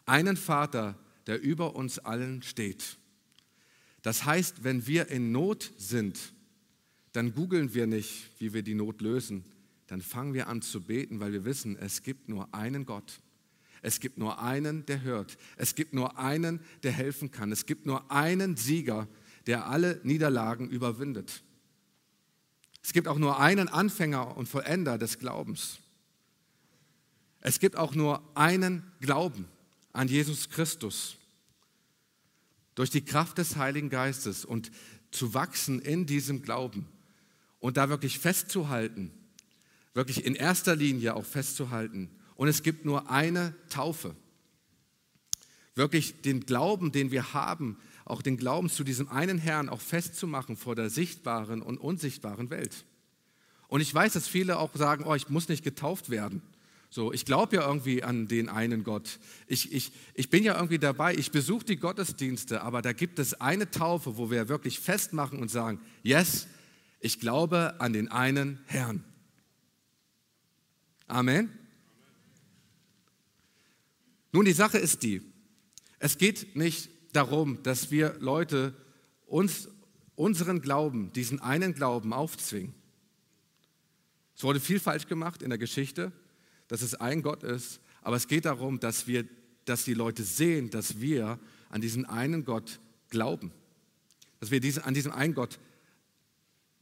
einen 0.06 0.38
Vater, 0.38 0.98
der 1.28 1.42
über 1.42 1.76
uns 1.76 2.00
allen 2.00 2.42
steht. 2.42 2.98
Das 4.02 4.26
heißt, 4.26 4.64
wenn 4.64 4.88
wir 4.88 5.10
in 5.10 5.32
Not 5.32 5.72
sind, 5.78 6.34
dann 7.12 7.34
googeln 7.34 7.74
wir 7.74 7.86
nicht, 7.86 8.30
wie 8.40 8.54
wir 8.54 8.64
die 8.64 8.76
Not 8.76 9.02
lösen, 9.02 9.44
dann 9.92 10.02
fangen 10.02 10.34
wir 10.34 10.48
an 10.48 10.62
zu 10.62 10.80
beten, 10.80 11.20
weil 11.20 11.34
wir 11.34 11.44
wissen, 11.44 11.78
es 11.78 12.02
gibt 12.02 12.30
nur 12.30 12.56
einen 12.56 12.86
Gott. 12.86 13.20
Es 13.82 14.00
gibt 14.00 14.18
nur 14.18 14.42
einen, 14.42 14.86
der 14.86 15.02
hört. 15.02 15.38
Es 15.58 15.76
gibt 15.76 15.94
nur 15.94 16.18
einen, 16.18 16.62
der 16.84 16.94
helfen 16.94 17.30
kann. 17.30 17.52
Es 17.52 17.66
gibt 17.66 17.86
nur 17.86 18.10
einen 18.10 18.56
Sieger, 18.56 19.10
der 19.48 19.68
alle 19.68 20.00
Niederlagen 20.04 20.70
überwindet. 20.70 21.44
Es 22.82 22.94
gibt 22.94 23.10
auch 23.10 23.18
nur 23.18 23.42
einen 23.42 23.68
Anfänger 23.68 24.38
und 24.38 24.48
Vollender 24.48 24.98
des 24.98 25.20
Glaubens. 25.20 25.80
Es 27.42 27.60
gibt 27.60 27.76
auch 27.76 27.94
nur 27.94 28.24
einen 28.34 28.90
Glauben 29.02 29.46
an 29.92 30.08
Jesus 30.08 30.50
Christus. 30.50 31.18
Durch 32.76 32.92
die 32.92 33.04
Kraft 33.04 33.40
des 33.40 33.58
Heiligen 33.58 33.90
Geistes 33.90 34.46
und 34.46 34.72
zu 35.12 35.34
wachsen 35.34 35.82
in 35.82 36.06
diesem 36.06 36.44
Glauben 36.44 36.88
und 37.60 37.76
da 37.76 37.90
wirklich 37.90 38.20
festzuhalten 38.20 39.12
wirklich 39.94 40.26
in 40.26 40.36
erster 40.36 40.76
Linie 40.76 41.16
auch 41.16 41.26
festzuhalten. 41.26 42.10
Und 42.36 42.48
es 42.48 42.64
gibt 42.64 42.86
nur 42.86 43.10
eine 43.10 43.54
Taufe. 43.70 44.16
Wirklich 45.76 46.22
den 46.22 46.46
Glauben, 46.46 46.92
den 46.92 47.12
wir 47.12 47.34
haben, 47.34 47.78
auch 48.06 48.22
den 48.22 48.38
Glauben 48.38 48.70
zu 48.70 48.84
diesem 48.84 49.10
einen 49.10 49.38
Herrn 49.38 49.70
auch 49.70 49.82
festzumachen 49.82 50.58
vor 50.58 50.76
der 50.76 50.90
sichtbaren 50.90 51.62
und 51.62 51.78
unsichtbaren 51.78 52.50
Welt. 52.50 52.86
Und 53.68 53.80
ich 53.80 53.94
weiß, 53.94 54.14
dass 54.14 54.28
viele 54.28 54.60
auch 54.60 54.76
sagen, 54.76 55.06
oh, 55.06 55.16
ich 55.16 55.30
muss 55.30 55.48
nicht 55.48 55.64
getauft 55.64 56.10
werden. 56.10 56.42
So, 56.90 57.14
ich 57.14 57.24
glaube 57.24 57.56
ja 57.56 57.66
irgendwie 57.66 58.04
an 58.04 58.28
den 58.28 58.50
einen 58.50 58.84
Gott. 58.84 59.20
Ich, 59.48 59.72
ich, 59.72 59.94
ich 60.14 60.30
bin 60.30 60.44
ja 60.44 60.56
irgendwie 60.56 60.78
dabei, 60.78 61.16
ich 61.16 61.32
besuche 61.32 61.64
die 61.64 61.78
Gottesdienste, 61.78 62.64
aber 62.64 62.82
da 62.82 62.92
gibt 62.92 63.18
es 63.18 63.40
eine 63.40 63.72
Taufe, 63.72 64.18
wo 64.18 64.30
wir 64.30 64.50
wirklich 64.50 64.82
festmachen 64.82 65.40
und 65.40 65.50
sagen, 65.50 65.80
yes, 66.04 66.48
ich 67.00 67.22
glaube 67.22 67.76
an 67.80 67.94
den 67.94 68.10
einen 68.10 68.60
Herrn. 68.66 69.06
Amen. 71.12 71.52
Nun, 74.32 74.46
die 74.46 74.54
Sache 74.54 74.78
ist 74.78 75.04
die, 75.04 75.22
es 76.00 76.18
geht 76.18 76.56
nicht 76.56 76.90
darum, 77.14 77.62
dass 77.64 77.92
wir 77.92 78.16
Leute 78.20 78.74
uns 79.26 79.68
unseren 80.16 80.62
Glauben, 80.62 81.12
diesen 81.14 81.40
einen 81.42 81.74
Glauben 81.74 82.14
aufzwingen. 82.14 82.74
Es 84.36 84.44
wurde 84.44 84.60
viel 84.60 84.80
falsch 84.80 85.08
gemacht 85.08 85.42
in 85.42 85.50
der 85.50 85.60
Geschichte 85.60 86.12
dass 86.72 86.82
es 86.82 86.96
ein 86.96 87.22
Gott 87.22 87.44
ist, 87.44 87.82
aber 88.02 88.16
es 88.16 88.30
geht 88.30 88.46
darum, 88.46 88.80
dass, 88.80 89.06
wir, 89.06 89.28
dass 89.66 89.84
die 89.84 89.94
Leute 89.94 90.24
sehen, 90.24 90.70
dass 90.70 91.02
wir 91.02 91.38
an 91.68 91.82
diesen 91.82 92.06
einen 92.06 92.46
Gott 92.46 92.80
glauben. 93.10 93.52
Dass 94.40 94.52
wir 94.52 94.62
diese, 94.62 94.86
an 94.86 94.94
diesen 94.94 95.12
einen 95.12 95.34
Gott 95.34 95.60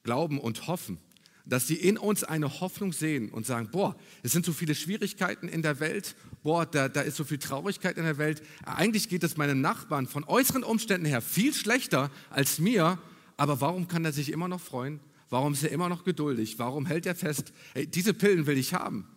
glauben 0.03 0.39
und 0.39 0.67
hoffen. 0.67 0.99
Dass 1.45 1.67
sie 1.67 1.75
in 1.75 1.97
uns 1.97 2.23
eine 2.23 2.59
Hoffnung 2.59 2.93
sehen 2.93 3.29
und 3.29 3.45
sagen, 3.45 3.69
boah, 3.71 3.95
es 4.23 4.31
sind 4.31 4.45
so 4.45 4.53
viele 4.53 4.75
Schwierigkeiten 4.75 5.47
in 5.47 5.61
der 5.61 5.79
Welt, 5.79 6.15
boah, 6.43 6.65
da, 6.65 6.89
da 6.89 7.01
ist 7.01 7.17
so 7.17 7.23
viel 7.23 7.39
Traurigkeit 7.39 7.97
in 7.97 8.03
der 8.03 8.17
Welt. 8.17 8.43
Eigentlich 8.65 9.09
geht 9.09 9.23
es 9.23 9.37
meinen 9.37 9.61
Nachbarn 9.61 10.07
von 10.07 10.23
äußeren 10.23 10.63
Umständen 10.63 11.05
her 11.05 11.21
viel 11.21 11.53
schlechter 11.53 12.11
als 12.29 12.59
mir, 12.59 12.99
aber 13.37 13.61
warum 13.61 13.87
kann 13.87 14.05
er 14.05 14.11
sich 14.11 14.31
immer 14.31 14.47
noch 14.47 14.61
freuen? 14.61 14.99
Warum 15.29 15.53
ist 15.53 15.63
er 15.63 15.71
immer 15.71 15.89
noch 15.89 16.03
geduldig? 16.03 16.59
Warum 16.59 16.85
hält 16.85 17.05
er 17.05 17.15
fest, 17.15 17.53
hey, 17.73 17.87
diese 17.87 18.13
Pillen 18.13 18.47
will 18.47 18.57
ich 18.57 18.73
haben? 18.73 19.07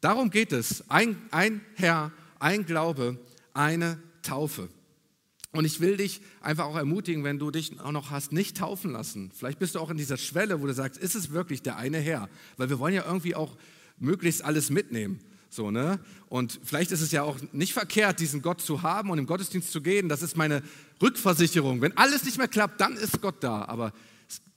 Darum 0.00 0.30
geht 0.30 0.52
es. 0.52 0.88
Ein, 0.90 1.16
ein 1.30 1.60
Herr, 1.74 2.12
ein 2.38 2.66
Glaube, 2.66 3.18
eine 3.54 4.02
Taufe. 4.22 4.68
Und 5.56 5.64
ich 5.64 5.80
will 5.80 5.96
dich 5.96 6.20
einfach 6.40 6.64
auch 6.64 6.76
ermutigen, 6.76 7.24
wenn 7.24 7.38
du 7.38 7.50
dich 7.50 7.80
auch 7.80 7.92
noch 7.92 8.10
hast, 8.10 8.32
nicht 8.32 8.56
taufen 8.56 8.92
lassen. 8.92 9.30
Vielleicht 9.34 9.58
bist 9.58 9.74
du 9.74 9.80
auch 9.80 9.90
in 9.90 9.96
dieser 9.96 10.16
Schwelle, 10.16 10.60
wo 10.60 10.66
du 10.66 10.74
sagst, 10.74 11.00
ist 11.00 11.14
es 11.14 11.32
wirklich 11.32 11.62
der 11.62 11.76
eine 11.76 11.98
Herr? 11.98 12.28
Weil 12.56 12.68
wir 12.70 12.78
wollen 12.78 12.94
ja 12.94 13.04
irgendwie 13.06 13.34
auch 13.34 13.56
möglichst 13.98 14.44
alles 14.44 14.70
mitnehmen. 14.70 15.20
So, 15.48 15.70
ne? 15.70 15.98
Und 16.28 16.60
vielleicht 16.64 16.90
ist 16.90 17.00
es 17.00 17.12
ja 17.12 17.22
auch 17.22 17.38
nicht 17.52 17.72
verkehrt, 17.72 18.20
diesen 18.20 18.42
Gott 18.42 18.60
zu 18.60 18.82
haben 18.82 19.10
und 19.10 19.18
im 19.18 19.26
Gottesdienst 19.26 19.72
zu 19.72 19.80
gehen. 19.80 20.08
Das 20.08 20.22
ist 20.22 20.36
meine 20.36 20.62
Rückversicherung. 21.00 21.80
Wenn 21.80 21.96
alles 21.96 22.24
nicht 22.24 22.38
mehr 22.38 22.48
klappt, 22.48 22.80
dann 22.80 22.96
ist 22.96 23.20
Gott 23.20 23.42
da. 23.42 23.64
Aber 23.64 23.92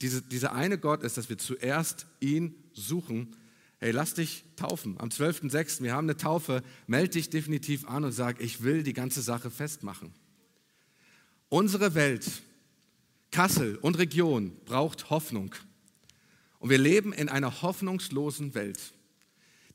diese, 0.01 0.21
dieser 0.21 0.53
eine 0.53 0.77
Gott 0.77 1.03
ist, 1.03 1.17
dass 1.17 1.29
wir 1.29 1.37
zuerst 1.37 2.07
ihn 2.19 2.55
suchen 2.73 3.35
hey, 3.79 3.91
lass 3.91 4.13
dich 4.13 4.43
taufen. 4.55 4.95
Am 4.99 5.09
12.06., 5.09 5.81
wir 5.81 5.93
haben 5.93 6.05
eine 6.05 6.17
Taufe, 6.17 6.63
melde 6.87 7.11
dich 7.11 7.29
definitiv 7.29 7.87
an 7.87 8.03
und 8.03 8.11
sag, 8.11 8.41
ich 8.41 8.61
will 8.61 8.83
die 8.83 8.93
ganze 8.93 9.21
Sache 9.21 9.49
festmachen. 9.49 10.11
Unsere 11.49 11.95
Welt, 11.95 12.43
Kassel 13.31 13.77
und 13.77 13.97
Region 13.97 14.55
braucht 14.65 15.09
Hoffnung. 15.09 15.55
Und 16.59 16.69
wir 16.69 16.77
leben 16.77 17.11
in 17.11 17.27
einer 17.27 17.63
hoffnungslosen 17.63 18.53
Welt. 18.53 18.93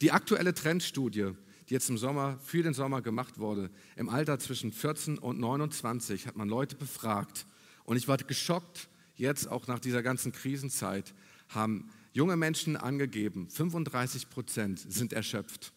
Die 0.00 0.12
aktuelle 0.12 0.54
Trendstudie, 0.54 1.32
die 1.68 1.74
jetzt 1.74 1.90
im 1.90 1.98
Sommer, 1.98 2.38
für 2.44 2.62
den 2.62 2.74
Sommer 2.74 3.02
gemacht 3.02 3.38
wurde, 3.38 3.70
im 3.96 4.08
Alter 4.08 4.38
zwischen 4.38 4.70
14 4.70 5.18
und 5.18 5.40
29, 5.40 6.28
hat 6.28 6.36
man 6.36 6.48
Leute 6.48 6.76
befragt. 6.76 7.44
Und 7.82 7.96
ich 7.96 8.06
war 8.06 8.18
geschockt, 8.18 8.88
jetzt 9.16 9.48
auch 9.48 9.66
nach 9.66 9.80
dieser 9.80 10.04
ganzen 10.04 10.30
Krisenzeit, 10.30 11.12
haben 11.48 11.90
junge 12.12 12.36
Menschen 12.36 12.76
angegeben, 12.76 13.48
35 13.50 14.30
Prozent 14.30 14.78
sind 14.78 15.12
erschöpft. 15.12 15.72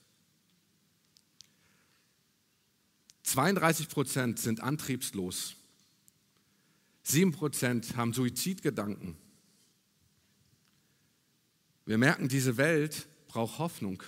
32 3.23 3.89
Prozent 3.89 4.39
sind 4.39 4.61
antriebslos. 4.61 5.55
7 7.07 7.31
Prozent 7.31 7.95
haben 7.95 8.11
Suizidgedanken. 8.11 9.15
Wir 11.85 11.97
merken, 11.97 12.27
diese 12.27 12.57
Welt 12.57 13.07
braucht 13.29 13.59
Hoffnung. 13.59 14.03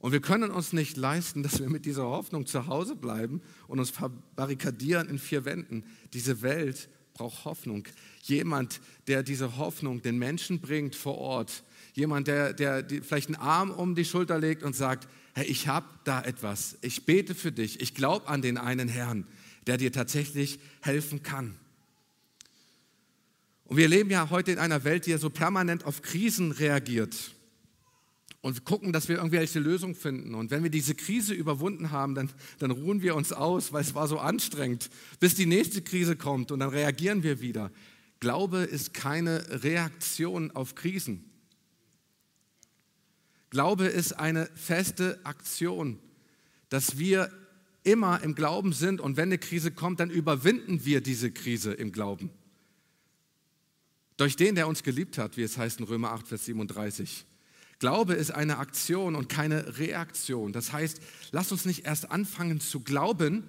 Und 0.00 0.10
wir 0.10 0.20
können 0.20 0.50
uns 0.50 0.72
nicht 0.72 0.96
leisten, 0.96 1.44
dass 1.44 1.60
wir 1.60 1.70
mit 1.70 1.86
dieser 1.86 2.04
Hoffnung 2.04 2.46
zu 2.46 2.66
Hause 2.66 2.96
bleiben 2.96 3.40
und 3.68 3.78
uns 3.78 3.90
verbarrikadieren 3.90 5.08
in 5.08 5.20
vier 5.20 5.44
Wänden. 5.44 5.84
Diese 6.12 6.42
Welt 6.42 6.88
braucht 7.14 7.44
Hoffnung. 7.44 7.86
Jemand, 8.22 8.80
der 9.06 9.22
diese 9.22 9.56
Hoffnung 9.56 10.02
den 10.02 10.18
Menschen 10.18 10.60
bringt 10.60 10.96
vor 10.96 11.18
Ort. 11.18 11.62
Jemand, 11.94 12.26
der, 12.26 12.52
der 12.52 12.84
vielleicht 12.84 13.28
einen 13.28 13.36
Arm 13.36 13.70
um 13.70 13.94
die 13.94 14.04
Schulter 14.04 14.40
legt 14.40 14.64
und 14.64 14.74
sagt, 14.74 15.08
hey, 15.34 15.46
ich 15.46 15.68
habe 15.68 15.86
da 16.02 16.20
etwas. 16.20 16.76
Ich 16.82 17.06
bete 17.06 17.36
für 17.36 17.52
dich. 17.52 17.80
Ich 17.80 17.94
glaube 17.94 18.26
an 18.26 18.42
den 18.42 18.58
einen 18.58 18.88
Herrn, 18.88 19.24
der 19.68 19.76
dir 19.76 19.92
tatsächlich 19.92 20.58
helfen 20.80 21.22
kann. 21.22 21.56
Und 23.66 23.76
wir 23.76 23.88
leben 23.88 24.10
ja 24.10 24.30
heute 24.30 24.52
in 24.52 24.58
einer 24.58 24.84
Welt, 24.84 25.06
die 25.06 25.10
ja 25.10 25.18
so 25.18 25.30
permanent 25.30 25.84
auf 25.84 26.02
Krisen 26.02 26.52
reagiert 26.52 27.34
und 28.40 28.64
gucken, 28.64 28.92
dass 28.92 29.08
wir 29.08 29.16
irgendwelche 29.16 29.58
Lösungen 29.58 29.96
finden. 29.96 30.36
Und 30.36 30.52
wenn 30.52 30.62
wir 30.62 30.70
diese 30.70 30.94
Krise 30.94 31.34
überwunden 31.34 31.90
haben, 31.90 32.14
dann, 32.14 32.30
dann 32.60 32.70
ruhen 32.70 33.02
wir 33.02 33.16
uns 33.16 33.32
aus, 33.32 33.72
weil 33.72 33.82
es 33.82 33.96
war 33.96 34.06
so 34.06 34.20
anstrengend, 34.20 34.88
bis 35.18 35.34
die 35.34 35.46
nächste 35.46 35.82
Krise 35.82 36.14
kommt 36.14 36.52
und 36.52 36.60
dann 36.60 36.68
reagieren 36.68 37.24
wir 37.24 37.40
wieder. 37.40 37.72
Glaube 38.20 38.58
ist 38.58 38.94
keine 38.94 39.64
Reaktion 39.64 40.52
auf 40.52 40.76
Krisen. 40.76 41.24
Glaube 43.50 43.86
ist 43.86 44.12
eine 44.12 44.48
feste 44.54 45.18
Aktion, 45.24 45.98
dass 46.68 46.98
wir 46.98 47.32
immer 47.82 48.22
im 48.22 48.36
Glauben 48.36 48.72
sind 48.72 49.00
und 49.00 49.16
wenn 49.16 49.28
eine 49.28 49.38
Krise 49.38 49.72
kommt, 49.72 49.98
dann 49.98 50.10
überwinden 50.10 50.84
wir 50.84 51.00
diese 51.00 51.32
Krise 51.32 51.72
im 51.72 51.90
Glauben. 51.90 52.30
Durch 54.16 54.36
den, 54.36 54.54
der 54.54 54.68
uns 54.68 54.82
geliebt 54.82 55.18
hat, 55.18 55.36
wie 55.36 55.42
es 55.42 55.58
heißt 55.58 55.80
in 55.80 55.84
Römer 55.84 56.12
8, 56.12 56.28
Vers 56.28 56.46
37. 56.46 57.26
Glaube 57.78 58.14
ist 58.14 58.30
eine 58.30 58.56
Aktion 58.58 59.14
und 59.14 59.28
keine 59.28 59.78
Reaktion. 59.78 60.52
Das 60.52 60.72
heißt, 60.72 61.00
lass 61.32 61.52
uns 61.52 61.66
nicht 61.66 61.84
erst 61.84 62.10
anfangen 62.10 62.60
zu 62.60 62.80
glauben, 62.80 63.44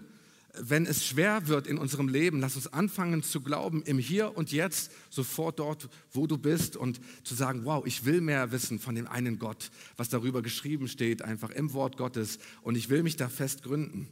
wenn 0.59 0.85
es 0.85 1.05
schwer 1.05 1.47
wird 1.47 1.67
in 1.67 1.77
unserem 1.77 2.09
Leben. 2.09 2.41
Lass 2.41 2.55
uns 2.55 2.67
anfangen 2.67 3.23
zu 3.23 3.41
glauben 3.41 3.83
im 3.83 3.99
Hier 3.99 4.35
und 4.35 4.51
Jetzt, 4.51 4.91
sofort 5.09 5.59
dort, 5.59 5.87
wo 6.11 6.27
du 6.27 6.37
bist 6.37 6.75
und 6.75 6.99
zu 7.23 7.35
sagen, 7.35 7.61
wow, 7.63 7.85
ich 7.85 8.03
will 8.03 8.19
mehr 8.19 8.51
wissen 8.51 8.79
von 8.79 8.95
dem 8.95 9.07
einen 9.07 9.39
Gott, 9.39 9.71
was 9.95 10.09
darüber 10.09 10.41
geschrieben 10.41 10.89
steht, 10.89 11.21
einfach 11.21 11.51
im 11.51 11.71
Wort 11.73 11.95
Gottes 11.95 12.39
und 12.61 12.75
ich 12.75 12.89
will 12.89 13.03
mich 13.03 13.15
da 13.15 13.29
fest 13.29 13.63
gründen. 13.63 14.09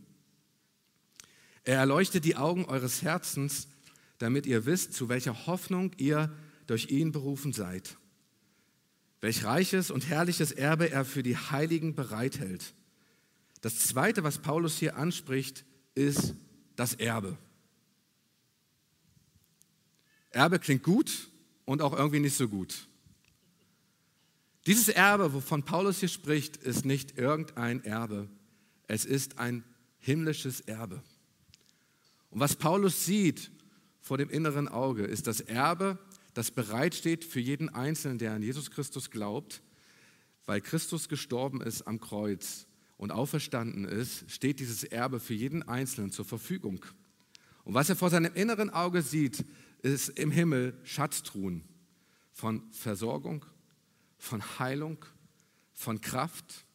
Er 1.63 1.79
erleuchtet 1.79 2.25
die 2.25 2.35
Augen 2.35 2.65
eures 2.65 3.01
Herzens, 3.01 3.67
damit 4.19 4.45
ihr 4.45 4.65
wisst, 4.65 4.93
zu 4.93 5.09
welcher 5.09 5.47
Hoffnung 5.47 5.91
ihr 5.97 6.31
durch 6.67 6.89
ihn 6.89 7.11
berufen 7.11 7.53
seid 7.53 7.97
welch 9.25 9.43
reiches 9.43 9.89
und 9.89 10.07
herrliches 10.07 10.51
Erbe 10.51 10.91
er 10.91 11.03
für 11.03 11.23
die 11.23 11.35
Heiligen 11.35 11.95
bereithält. 11.95 12.75
Das 13.61 13.79
Zweite, 13.79 14.23
was 14.23 14.37
Paulus 14.37 14.77
hier 14.77 14.97
anspricht, 14.97 15.65
ist 15.95 16.35
das 16.75 16.93
Erbe. 16.93 17.35
Erbe 20.29 20.59
klingt 20.59 20.83
gut 20.83 21.31
und 21.65 21.81
auch 21.81 21.97
irgendwie 21.97 22.19
nicht 22.19 22.37
so 22.37 22.47
gut. 22.47 22.87
Dieses 24.67 24.89
Erbe, 24.89 25.33
wovon 25.33 25.63
Paulus 25.63 26.01
hier 26.01 26.09
spricht, 26.09 26.57
ist 26.57 26.85
nicht 26.85 27.17
irgendein 27.17 27.83
Erbe. 27.83 28.29
Es 28.87 29.05
ist 29.05 29.39
ein 29.39 29.63
himmlisches 29.97 30.61
Erbe. 30.61 31.01
Und 32.29 32.41
was 32.41 32.55
Paulus 32.55 33.05
sieht 33.05 33.49
vor 34.01 34.19
dem 34.19 34.29
inneren 34.29 34.67
Auge, 34.67 35.03
ist 35.05 35.25
das 35.25 35.41
Erbe, 35.41 35.97
das 36.35 36.51
bereitsteht 36.51 37.23
für 37.23 37.39
jeden 37.39 37.69
Einzelnen, 37.69 38.19
der 38.19 38.33
an 38.33 38.43
Jesus 38.43 38.69
Christus 38.69 39.09
glaubt, 39.09 39.63
weil 40.45 40.59
Christus 40.61 41.07
gestorben 41.09 41.61
ist 41.61 41.83
am 41.83 41.99
Kreuz 41.99 42.67
und 42.97 43.11
auferstanden 43.11 43.85
ist, 43.85 44.29
steht 44.29 44.59
dieses 44.59 44.83
Erbe 44.83 45.21
für 45.21 45.33
jeden 45.33 45.63
Einzelnen 45.63 46.11
zur 46.11 46.25
Verfügung. 46.25 46.85
Und 47.63 47.73
was 47.73 47.89
er 47.89 47.95
vor 47.95 48.09
seinem 48.09 48.33
inneren 48.33 48.69
Auge 48.69 49.01
sieht, 49.01 49.45
ist 49.81 50.09
im 50.09 50.29
Himmel 50.29 50.77
Schatztruhen 50.83 51.63
von 52.33 52.69
Versorgung, 52.71 53.45
von 54.17 54.43
Heilung, 54.59 55.05
von 55.73 56.01
Kraft, 56.01 56.65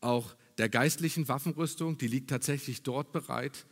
auch 0.00 0.34
der 0.56 0.70
geistlichen 0.70 1.28
Waffenrüstung, 1.28 1.98
die 1.98 2.08
liegt 2.08 2.30
tatsächlich 2.30 2.82
dort 2.82 3.12
bereit, 3.12 3.66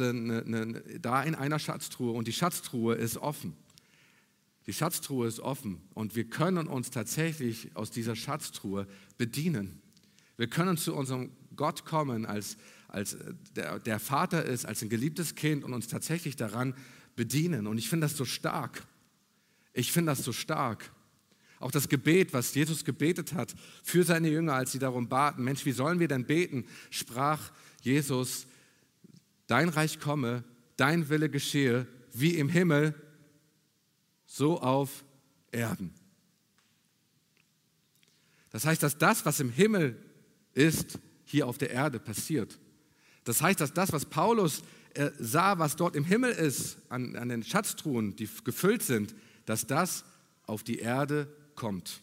eine, 0.00 0.42
eine, 0.42 0.82
da 0.98 1.22
in 1.22 1.36
einer 1.36 1.60
Schatztruhe 1.60 2.12
und 2.12 2.26
die 2.26 2.32
Schatztruhe 2.32 2.96
ist 2.96 3.18
offen. 3.18 3.56
Die 4.66 4.72
Schatztruhe 4.72 5.26
ist 5.26 5.40
offen 5.40 5.80
und 5.94 6.14
wir 6.14 6.24
können 6.24 6.68
uns 6.68 6.90
tatsächlich 6.90 7.74
aus 7.74 7.90
dieser 7.90 8.14
Schatztruhe 8.14 8.86
bedienen. 9.18 9.82
Wir 10.36 10.48
können 10.48 10.76
zu 10.76 10.94
unserem 10.94 11.30
Gott 11.56 11.84
kommen 11.84 12.26
als, 12.26 12.56
als 12.88 13.16
der, 13.56 13.78
der 13.78 13.98
Vater 13.98 14.44
ist, 14.44 14.64
als 14.64 14.82
ein 14.82 14.88
geliebtes 14.88 15.34
Kind 15.34 15.64
und 15.64 15.74
uns 15.74 15.88
tatsächlich 15.88 16.36
daran 16.36 16.74
bedienen. 17.16 17.66
Und 17.66 17.78
ich 17.78 17.88
finde 17.88 18.06
das 18.06 18.16
so 18.16 18.24
stark. 18.24 18.86
Ich 19.72 19.92
finde 19.92 20.12
das 20.12 20.24
so 20.24 20.32
stark. 20.32 20.92
Auch 21.58 21.70
das 21.70 21.88
Gebet, 21.88 22.32
was 22.32 22.54
Jesus 22.54 22.84
gebetet 22.84 23.34
hat 23.34 23.54
für 23.82 24.02
seine 24.02 24.28
Jünger, 24.28 24.54
als 24.54 24.72
sie 24.72 24.78
darum 24.78 25.08
baten, 25.08 25.44
Mensch, 25.44 25.64
wie 25.64 25.72
sollen 25.72 26.00
wir 26.00 26.08
denn 26.08 26.26
beten, 26.26 26.64
sprach 26.90 27.52
Jesus, 27.82 28.46
dein 29.46 29.68
Reich 29.68 30.00
komme, 30.00 30.44
dein 30.76 31.08
Wille 31.08 31.30
geschehe, 31.30 31.86
wie 32.12 32.36
im 32.36 32.48
Himmel, 32.48 32.94
so 34.32 34.58
auf 34.60 35.04
Erden. 35.50 35.92
Das 38.48 38.64
heißt, 38.64 38.82
dass 38.82 38.96
das, 38.96 39.26
was 39.26 39.40
im 39.40 39.50
Himmel 39.50 40.02
ist, 40.54 40.98
hier 41.24 41.46
auf 41.46 41.58
der 41.58 41.70
Erde 41.70 41.98
passiert. 41.98 42.58
Das 43.24 43.42
heißt, 43.42 43.60
dass 43.60 43.74
das, 43.74 43.92
was 43.92 44.06
Paulus 44.06 44.62
äh, 44.94 45.10
sah, 45.18 45.58
was 45.58 45.76
dort 45.76 45.96
im 45.96 46.04
Himmel 46.04 46.32
ist, 46.32 46.78
an, 46.88 47.14
an 47.16 47.28
den 47.28 47.42
Schatztruhen, 47.42 48.16
die 48.16 48.28
gefüllt 48.42 48.82
sind, 48.82 49.14
dass 49.44 49.66
das 49.66 50.04
auf 50.46 50.62
die 50.62 50.78
Erde 50.78 51.30
kommt. 51.54 52.00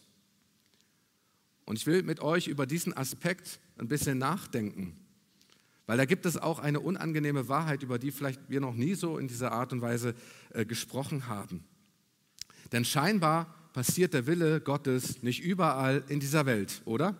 Und 1.64 1.76
ich 1.76 1.86
will 1.86 2.04
mit 2.04 2.20
euch 2.20 2.46
über 2.46 2.64
diesen 2.64 2.96
Aspekt 2.96 3.58
ein 3.76 3.88
bisschen 3.88 4.18
nachdenken, 4.18 4.96
weil 5.86 5.96
da 5.96 6.04
gibt 6.04 6.26
es 6.26 6.36
auch 6.36 6.60
eine 6.60 6.78
unangenehme 6.78 7.48
Wahrheit, 7.48 7.82
über 7.82 7.98
die 7.98 8.12
vielleicht 8.12 8.48
wir 8.48 8.60
noch 8.60 8.74
nie 8.74 8.94
so 8.94 9.18
in 9.18 9.26
dieser 9.26 9.50
Art 9.50 9.72
und 9.72 9.80
Weise 9.80 10.14
äh, 10.50 10.64
gesprochen 10.64 11.26
haben. 11.26 11.64
Denn 12.72 12.84
scheinbar 12.84 13.54
passiert 13.72 14.14
der 14.14 14.26
Wille 14.26 14.60
Gottes 14.60 15.22
nicht 15.22 15.42
überall 15.42 16.04
in 16.08 16.20
dieser 16.20 16.46
Welt, 16.46 16.82
oder? 16.84 17.16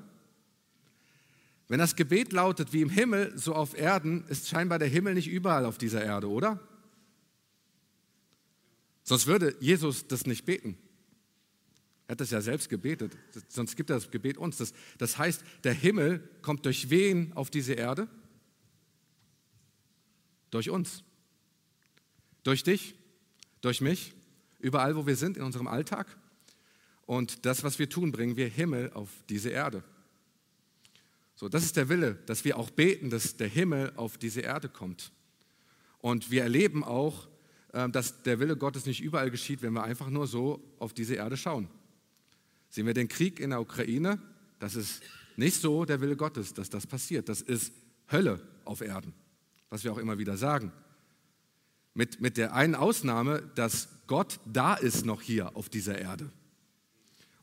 Wenn 1.68 1.78
das 1.78 1.94
Gebet 1.94 2.32
lautet 2.32 2.72
wie 2.72 2.82
im 2.82 2.90
Himmel, 2.90 3.32
so 3.38 3.54
auf 3.54 3.78
Erden, 3.78 4.24
ist 4.26 4.48
scheinbar 4.48 4.78
der 4.78 4.88
Himmel 4.88 5.14
nicht 5.14 5.28
überall 5.28 5.64
auf 5.64 5.78
dieser 5.78 6.02
Erde, 6.02 6.28
oder? 6.28 6.58
Sonst 9.04 9.26
würde 9.26 9.56
Jesus 9.60 10.06
das 10.08 10.26
nicht 10.26 10.44
beten. 10.44 10.76
Er 12.06 12.12
hat 12.12 12.20
das 12.20 12.32
ja 12.32 12.40
selbst 12.40 12.68
gebetet, 12.68 13.16
sonst 13.46 13.76
gibt 13.76 13.90
er 13.90 13.96
das 13.96 14.10
Gebet 14.10 14.36
uns. 14.36 14.56
Das, 14.56 14.72
das 14.98 15.16
heißt, 15.16 15.44
der 15.62 15.72
Himmel 15.72 16.28
kommt 16.42 16.66
durch 16.66 16.90
wen 16.90 17.32
auf 17.34 17.50
diese 17.50 17.74
Erde? 17.74 18.08
Durch 20.50 20.70
uns. 20.70 21.04
Durch 22.42 22.64
dich, 22.64 22.96
durch 23.60 23.80
mich, 23.80 24.12
überall, 24.60 24.96
wo 24.96 25.06
wir 25.06 25.16
sind 25.16 25.36
in 25.36 25.42
unserem 25.42 25.66
Alltag. 25.66 26.06
Und 27.06 27.44
das, 27.44 27.64
was 27.64 27.78
wir 27.78 27.88
tun, 27.88 28.12
bringen 28.12 28.36
wir 28.36 28.48
Himmel 28.48 28.92
auf 28.92 29.10
diese 29.28 29.50
Erde. 29.50 29.82
So, 31.34 31.48
das 31.48 31.64
ist 31.64 31.76
der 31.76 31.88
Wille, 31.88 32.18
dass 32.26 32.44
wir 32.44 32.58
auch 32.58 32.70
beten, 32.70 33.10
dass 33.10 33.36
der 33.36 33.48
Himmel 33.48 33.92
auf 33.96 34.18
diese 34.18 34.42
Erde 34.42 34.68
kommt. 34.68 35.10
Und 36.00 36.30
wir 36.30 36.42
erleben 36.42 36.84
auch, 36.84 37.28
ähm, 37.72 37.92
dass 37.92 38.22
der 38.22 38.40
Wille 38.40 38.56
Gottes 38.56 38.86
nicht 38.86 39.00
überall 39.00 39.30
geschieht, 39.30 39.62
wenn 39.62 39.72
wir 39.72 39.82
einfach 39.82 40.10
nur 40.10 40.26
so 40.26 40.62
auf 40.78 40.92
diese 40.92 41.14
Erde 41.14 41.36
schauen. 41.36 41.68
Sehen 42.68 42.86
wir 42.86 42.94
den 42.94 43.08
Krieg 43.08 43.40
in 43.40 43.50
der 43.50 43.60
Ukraine, 43.60 44.20
das 44.58 44.76
ist 44.76 45.02
nicht 45.36 45.60
so 45.60 45.84
der 45.84 46.00
Wille 46.00 46.16
Gottes, 46.16 46.52
dass 46.52 46.68
das 46.68 46.86
passiert. 46.86 47.28
Das 47.28 47.40
ist 47.40 47.72
Hölle 48.12 48.40
auf 48.64 48.82
Erden, 48.82 49.14
was 49.70 49.82
wir 49.82 49.92
auch 49.92 49.98
immer 49.98 50.18
wieder 50.18 50.36
sagen. 50.36 50.72
Mit, 51.94 52.20
mit 52.20 52.36
der 52.36 52.54
einen 52.54 52.74
Ausnahme, 52.74 53.42
dass 53.54 53.88
Gott 54.06 54.40
da 54.46 54.74
ist 54.74 55.04
noch 55.04 55.22
hier 55.22 55.56
auf 55.56 55.68
dieser 55.68 55.98
Erde 55.98 56.30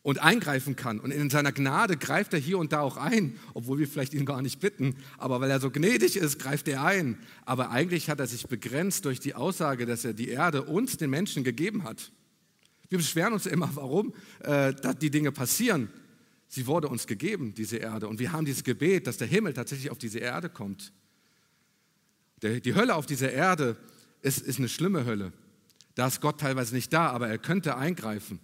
und 0.07 0.19
eingreifen 0.19 0.77
kann. 0.77 1.01
Und 1.01 1.11
in 1.11 1.29
seiner 1.29 1.51
Gnade 1.51 1.97
greift 1.97 2.33
er 2.33 2.39
hier 2.39 2.59
und 2.59 2.71
da 2.71 2.79
auch 2.79 2.95
ein, 2.95 3.37
obwohl 3.53 3.77
wir 3.79 3.89
vielleicht 3.89 4.13
ihn 4.13 4.25
gar 4.25 4.41
nicht 4.41 4.61
bitten. 4.61 4.95
Aber 5.17 5.41
weil 5.41 5.51
er 5.51 5.59
so 5.59 5.69
gnädig 5.69 6.15
ist, 6.15 6.39
greift 6.39 6.69
er 6.69 6.81
ein. 6.81 7.17
Aber 7.43 7.71
eigentlich 7.71 8.09
hat 8.09 8.21
er 8.21 8.27
sich 8.27 8.47
begrenzt 8.47 9.03
durch 9.03 9.19
die 9.19 9.35
Aussage, 9.35 9.85
dass 9.85 10.05
er 10.05 10.13
die 10.13 10.29
Erde 10.29 10.63
uns, 10.63 10.95
den 10.95 11.09
Menschen, 11.09 11.43
gegeben 11.43 11.83
hat. 11.83 12.13
Wir 12.87 12.99
beschweren 12.99 13.33
uns 13.33 13.45
immer, 13.45 13.69
warum 13.73 14.13
äh, 14.39 14.73
die 15.01 15.11
Dinge 15.11 15.33
passieren. 15.33 15.89
Sie 16.47 16.67
wurde 16.67 16.87
uns 16.87 17.05
gegeben, 17.05 17.53
diese 17.53 17.75
Erde. 17.75 18.07
Und 18.07 18.19
wir 18.19 18.31
haben 18.31 18.45
dieses 18.45 18.63
Gebet, 18.63 19.07
dass 19.07 19.17
der 19.17 19.27
Himmel 19.27 19.51
tatsächlich 19.51 19.91
auf 19.91 19.97
diese 19.97 20.19
Erde 20.19 20.47
kommt. 20.47 20.93
Der, 22.41 22.61
die 22.61 22.75
Hölle 22.75 22.95
auf 22.95 23.05
dieser 23.05 23.33
Erde 23.33 23.75
ist, 24.27 24.39
ist 24.39 24.59
eine 24.59 24.69
schlimme 24.69 25.05
Hölle. 25.05 25.31
Da 25.95 26.07
ist 26.07 26.21
Gott 26.21 26.39
teilweise 26.39 26.75
nicht 26.75 26.93
da, 26.93 27.09
aber 27.09 27.27
er 27.27 27.37
könnte 27.37 27.77
eingreifen. 27.77 28.39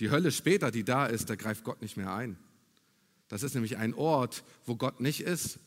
Die 0.00 0.10
Hölle 0.10 0.32
später, 0.32 0.70
die 0.70 0.84
da 0.84 1.06
ist, 1.06 1.30
da 1.30 1.36
greift 1.36 1.64
Gott 1.64 1.80
nicht 1.80 1.96
mehr 1.96 2.12
ein. 2.12 2.36
Das 3.28 3.42
ist 3.42 3.54
nämlich 3.54 3.78
ein 3.78 3.94
Ort, 3.94 4.44
wo 4.66 4.76
Gott 4.76 5.00
nicht 5.00 5.20
ist, 5.20 5.58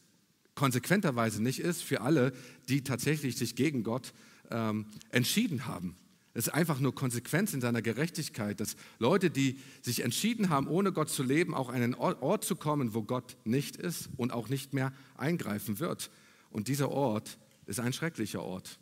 konsequenterweise 0.54 1.42
nicht 1.42 1.60
ist 1.60 1.82
für 1.82 2.02
alle, 2.02 2.34
die 2.68 2.84
tatsächlich 2.84 3.38
sich 3.38 3.56
gegen 3.56 3.84
Gott 3.84 4.14
ähm, 4.52 4.86
entschieden 5.12 5.66
haben. 5.66 5.96
Es 6.34 6.48
ist 6.48 6.54
einfach 6.54 6.80
nur 6.80 6.94
Konsequenz 6.94 7.54
in 7.54 7.62
seiner 7.62 7.82
Gerechtigkeit, 7.82 8.60
dass 8.60 8.76
Leute, 9.00 9.32
die 9.32 9.60
sich 9.82 10.02
entschieden 10.04 10.50
haben, 10.50 10.68
ohne 10.68 10.92
Gott 10.92 11.10
zu 11.10 11.24
leben, 11.24 11.56
auch 11.56 11.70
an 11.70 11.82
einen 11.82 11.96
Ort 11.96 12.46
zu 12.46 12.56
kommen, 12.56 12.94
wo 12.94 13.02
Gott 13.02 13.38
nicht 13.44 13.76
ist 13.76 14.10
und 14.18 14.32
auch 14.32 14.50
nicht 14.50 14.74
mehr 14.74 14.94
eingreifen 15.16 15.80
wird. 15.80 16.12
Und 16.52 16.68
dieser 16.68 16.90
Ort 16.90 17.40
ist 17.66 17.80
ein 17.80 17.94
schrecklicher 17.94 18.44
Ort. 18.44 18.78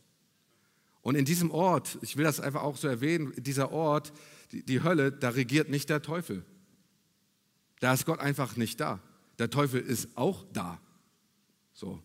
Und 1.06 1.14
in 1.14 1.24
diesem 1.24 1.52
Ort, 1.52 2.00
ich 2.02 2.18
will 2.18 2.24
das 2.24 2.40
einfach 2.40 2.64
auch 2.64 2.78
so 2.78 2.88
erwähnen, 2.88 3.32
dieser 3.38 3.72
Ort 3.72 4.12
die, 4.52 4.66
die 4.66 4.82
Hölle, 4.82 5.12
da 5.12 5.30
regiert 5.30 5.70
nicht 5.70 5.88
der 5.88 6.02
Teufel. 6.02 6.44
Da 7.80 7.94
ist 7.94 8.08
Gott 8.08 8.20
einfach 8.20 8.56
nicht 8.56 8.80
da. 8.80 9.00
Der 9.38 9.52
Teufel 9.52 9.82
ist 9.82 10.18
auch 10.18 10.48
da. 10.52 10.82
So. 11.74 12.02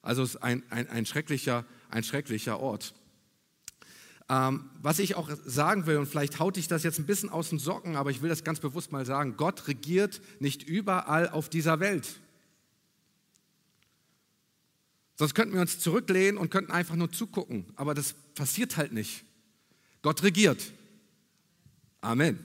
Also 0.00 0.22
es 0.22 0.36
ist 0.36 0.42
ein, 0.44 0.62
ein, 0.70 0.88
ein, 0.90 1.06
schrecklicher, 1.06 1.64
ein 1.90 2.04
schrecklicher 2.04 2.60
Ort. 2.60 2.94
Ähm, 4.28 4.70
was 4.80 5.00
ich 5.00 5.16
auch 5.16 5.28
sagen 5.44 5.86
will, 5.86 5.96
und 5.96 6.06
vielleicht 6.06 6.38
haut 6.38 6.54
dich 6.54 6.68
das 6.68 6.84
jetzt 6.84 7.00
ein 7.00 7.06
bisschen 7.06 7.30
aus 7.30 7.50
den 7.50 7.58
Socken, 7.58 7.96
aber 7.96 8.12
ich 8.12 8.22
will 8.22 8.28
das 8.28 8.44
ganz 8.44 8.60
bewusst 8.60 8.92
mal 8.92 9.04
sagen, 9.04 9.36
Gott 9.36 9.66
regiert 9.66 10.20
nicht 10.38 10.62
überall 10.62 11.28
auf 11.30 11.48
dieser 11.48 11.80
Welt. 11.80 12.20
Sonst 15.16 15.34
könnten 15.34 15.54
wir 15.54 15.60
uns 15.60 15.78
zurücklehnen 15.78 16.38
und 16.38 16.50
könnten 16.50 16.72
einfach 16.72 16.96
nur 16.96 17.10
zugucken, 17.10 17.66
aber 17.76 17.94
das 17.94 18.14
passiert 18.34 18.76
halt 18.76 18.92
nicht. 18.92 19.24
Gott 20.02 20.22
regiert. 20.22 20.72
Amen. 22.00 22.38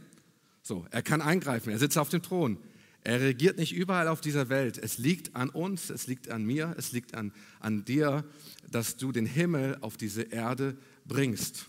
So, 0.61 0.85
er 0.91 1.01
kann 1.01 1.21
eingreifen, 1.21 1.71
er 1.71 1.79
sitzt 1.79 1.97
auf 1.97 2.09
dem 2.09 2.21
Thron. 2.21 2.57
Er 3.01 3.21
regiert 3.21 3.57
nicht 3.57 3.73
überall 3.73 4.07
auf 4.07 4.21
dieser 4.21 4.49
Welt. 4.49 4.77
Es 4.77 4.97
liegt 4.97 5.35
an 5.35 5.49
uns, 5.49 5.89
es 5.89 6.07
liegt 6.07 6.29
an 6.29 6.45
mir, 6.45 6.75
es 6.77 6.91
liegt 6.91 7.15
an, 7.15 7.31
an 7.59 7.85
dir, 7.85 8.25
dass 8.69 8.97
du 8.97 9.11
den 9.11 9.25
Himmel 9.25 9.77
auf 9.81 9.97
diese 9.97 10.23
Erde 10.23 10.77
bringst. 11.05 11.67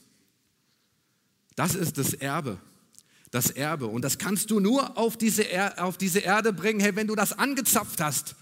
Das 1.55 1.75
ist 1.75 1.99
das 1.99 2.15
Erbe. 2.15 2.59
Das 3.31 3.51
Erbe. 3.51 3.87
Und 3.87 4.03
das 4.03 4.19
kannst 4.19 4.51
du 4.51 4.59
nur 4.59 4.99
auf 4.99 5.17
diese, 5.17 5.49
er 5.49 5.85
auf 5.85 5.97
diese 5.97 6.19
Erde 6.19 6.53
bringen, 6.53 6.81
hey, 6.81 6.97
wenn 6.97 7.07
du 7.07 7.15
das 7.15 7.33
angezapft 7.33 8.01
hast, 8.01 8.35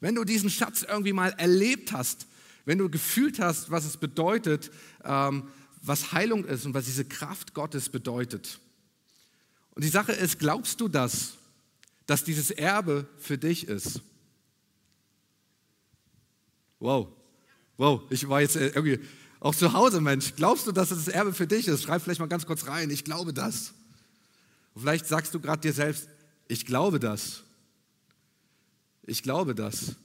wenn 0.00 0.14
du 0.14 0.24
diesen 0.24 0.50
Schatz 0.50 0.82
irgendwie 0.82 1.12
mal 1.12 1.30
erlebt 1.38 1.92
hast, 1.92 2.26
wenn 2.64 2.78
du 2.78 2.90
gefühlt 2.90 3.38
hast, 3.38 3.70
was 3.70 3.84
es 3.84 3.96
bedeutet, 3.96 4.70
ähm, 5.04 5.48
was 5.82 6.12
Heilung 6.12 6.44
ist 6.44 6.66
und 6.66 6.74
was 6.74 6.84
diese 6.84 7.04
Kraft 7.04 7.54
Gottes 7.54 7.88
bedeutet. 7.88 8.58
Und 9.74 9.84
die 9.84 9.88
Sache 9.88 10.12
ist, 10.12 10.38
glaubst 10.38 10.80
du 10.80 10.88
das, 10.88 11.34
dass 12.06 12.24
dieses 12.24 12.50
Erbe 12.50 13.06
für 13.18 13.38
dich 13.38 13.68
ist? 13.68 14.00
Wow, 16.78 17.08
wow, 17.76 18.02
ich 18.10 18.28
war 18.28 18.40
jetzt 18.40 18.56
äh, 18.56 18.68
irgendwie 18.68 19.00
auch 19.38 19.54
zu 19.54 19.72
Hause, 19.72 20.00
Mensch. 20.00 20.34
Glaubst 20.34 20.66
du, 20.66 20.72
dass 20.72 20.88
das 20.88 21.08
Erbe 21.08 21.32
für 21.32 21.46
dich 21.46 21.68
ist? 21.68 21.84
Schreib 21.84 22.02
vielleicht 22.02 22.20
mal 22.20 22.26
ganz 22.26 22.46
kurz 22.46 22.66
rein, 22.66 22.90
ich 22.90 23.04
glaube 23.04 23.32
das. 23.32 23.74
Und 24.74 24.82
vielleicht 24.82 25.06
sagst 25.06 25.32
du 25.34 25.40
gerade 25.40 25.60
dir 25.60 25.72
selbst, 25.72 26.08
ich 26.48 26.66
glaube 26.66 26.98
das. 26.98 27.44
Ich 29.06 29.22
glaube 29.22 29.54
das. 29.54 29.96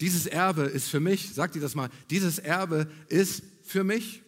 Dieses 0.00 0.26
Erbe 0.26 0.62
ist 0.62 0.88
für 0.88 1.00
mich, 1.00 1.34
sag 1.34 1.52
dir 1.52 1.60
das 1.60 1.74
mal, 1.74 1.90
dieses 2.10 2.38
Erbe 2.38 2.90
ist 3.08 3.42
für 3.64 3.84
mich. 3.84 4.22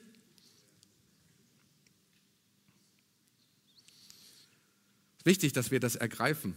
wichtig, 5.28 5.52
dass 5.52 5.70
wir 5.70 5.78
das 5.78 5.94
ergreifen. 5.94 6.54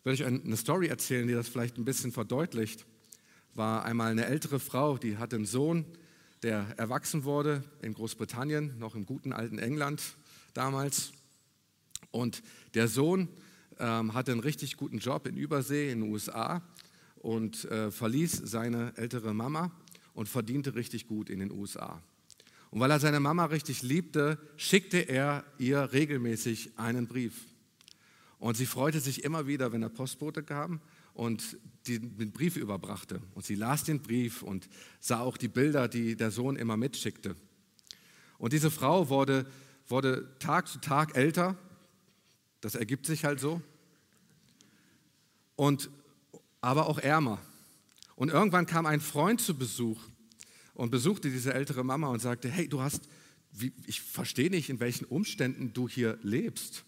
Ich 0.00 0.04
will 0.04 0.12
euch 0.12 0.24
eine 0.24 0.56
Story 0.56 0.88
erzählen, 0.88 1.28
die 1.28 1.34
das 1.34 1.46
vielleicht 1.46 1.78
ein 1.78 1.84
bisschen 1.84 2.10
verdeutlicht. 2.10 2.84
War 3.54 3.84
einmal 3.84 4.10
eine 4.10 4.26
ältere 4.26 4.58
Frau, 4.58 4.98
die 4.98 5.16
hatte 5.16 5.36
einen 5.36 5.46
Sohn, 5.46 5.84
der 6.42 6.74
erwachsen 6.76 7.22
wurde 7.22 7.62
in 7.80 7.94
Großbritannien, 7.94 8.80
noch 8.80 8.96
im 8.96 9.06
guten 9.06 9.32
alten 9.32 9.60
England 9.60 10.02
damals. 10.54 11.12
Und 12.10 12.42
der 12.74 12.88
Sohn 12.88 13.28
ähm, 13.78 14.14
hatte 14.14 14.32
einen 14.32 14.40
richtig 14.40 14.76
guten 14.76 14.98
Job 14.98 15.26
in 15.26 15.36
Übersee 15.36 15.90
in 15.90 16.00
den 16.00 16.12
USA 16.12 16.62
und 17.16 17.64
äh, 17.66 17.90
verließ 17.90 18.42
seine 18.44 18.92
ältere 18.96 19.34
Mama 19.34 19.70
und 20.14 20.28
verdiente 20.28 20.74
richtig 20.74 21.06
gut 21.06 21.30
in 21.30 21.40
den 21.40 21.50
USA. 21.50 22.02
Und 22.70 22.80
weil 22.80 22.90
er 22.90 23.00
seine 23.00 23.20
Mama 23.20 23.46
richtig 23.46 23.82
liebte, 23.82 24.38
schickte 24.56 24.98
er 24.98 25.44
ihr 25.58 25.92
regelmäßig 25.92 26.72
einen 26.76 27.06
Brief. 27.06 27.46
Und 28.38 28.56
sie 28.56 28.66
freute 28.66 29.00
sich 29.00 29.24
immer 29.24 29.46
wieder, 29.46 29.72
wenn 29.72 29.80
der 29.80 29.88
Postbote 29.88 30.42
kam 30.42 30.80
und 31.14 31.58
den 31.88 32.30
Brief 32.32 32.56
überbrachte. 32.56 33.20
Und 33.34 33.44
sie 33.44 33.54
las 33.54 33.84
den 33.84 34.00
Brief 34.00 34.42
und 34.42 34.68
sah 35.00 35.20
auch 35.20 35.36
die 35.36 35.48
Bilder, 35.48 35.88
die 35.88 36.14
der 36.14 36.30
Sohn 36.30 36.56
immer 36.56 36.76
mitschickte. 36.76 37.34
Und 38.38 38.52
diese 38.52 38.70
Frau 38.70 39.08
wurde, 39.08 39.46
wurde 39.88 40.28
Tag 40.38 40.68
zu 40.68 40.78
Tag 40.80 41.16
älter. 41.16 41.56
Das 42.60 42.74
ergibt 42.74 43.06
sich 43.06 43.24
halt 43.24 43.40
so. 43.40 43.62
Und, 45.56 45.90
aber 46.60 46.86
auch 46.86 46.98
ärmer. 46.98 47.40
Und 48.16 48.30
irgendwann 48.30 48.66
kam 48.66 48.86
ein 48.86 49.00
Freund 49.00 49.40
zu 49.40 49.56
Besuch 49.56 50.00
und 50.74 50.90
besuchte 50.90 51.30
diese 51.30 51.54
ältere 51.54 51.84
Mama 51.84 52.08
und 52.08 52.20
sagte, 52.20 52.48
hey, 52.48 52.68
du 52.68 52.80
hast, 52.80 53.08
ich 53.86 54.00
verstehe 54.00 54.50
nicht, 54.50 54.70
in 54.70 54.80
welchen 54.80 55.04
Umständen 55.04 55.72
du 55.72 55.88
hier 55.88 56.18
lebst. 56.22 56.84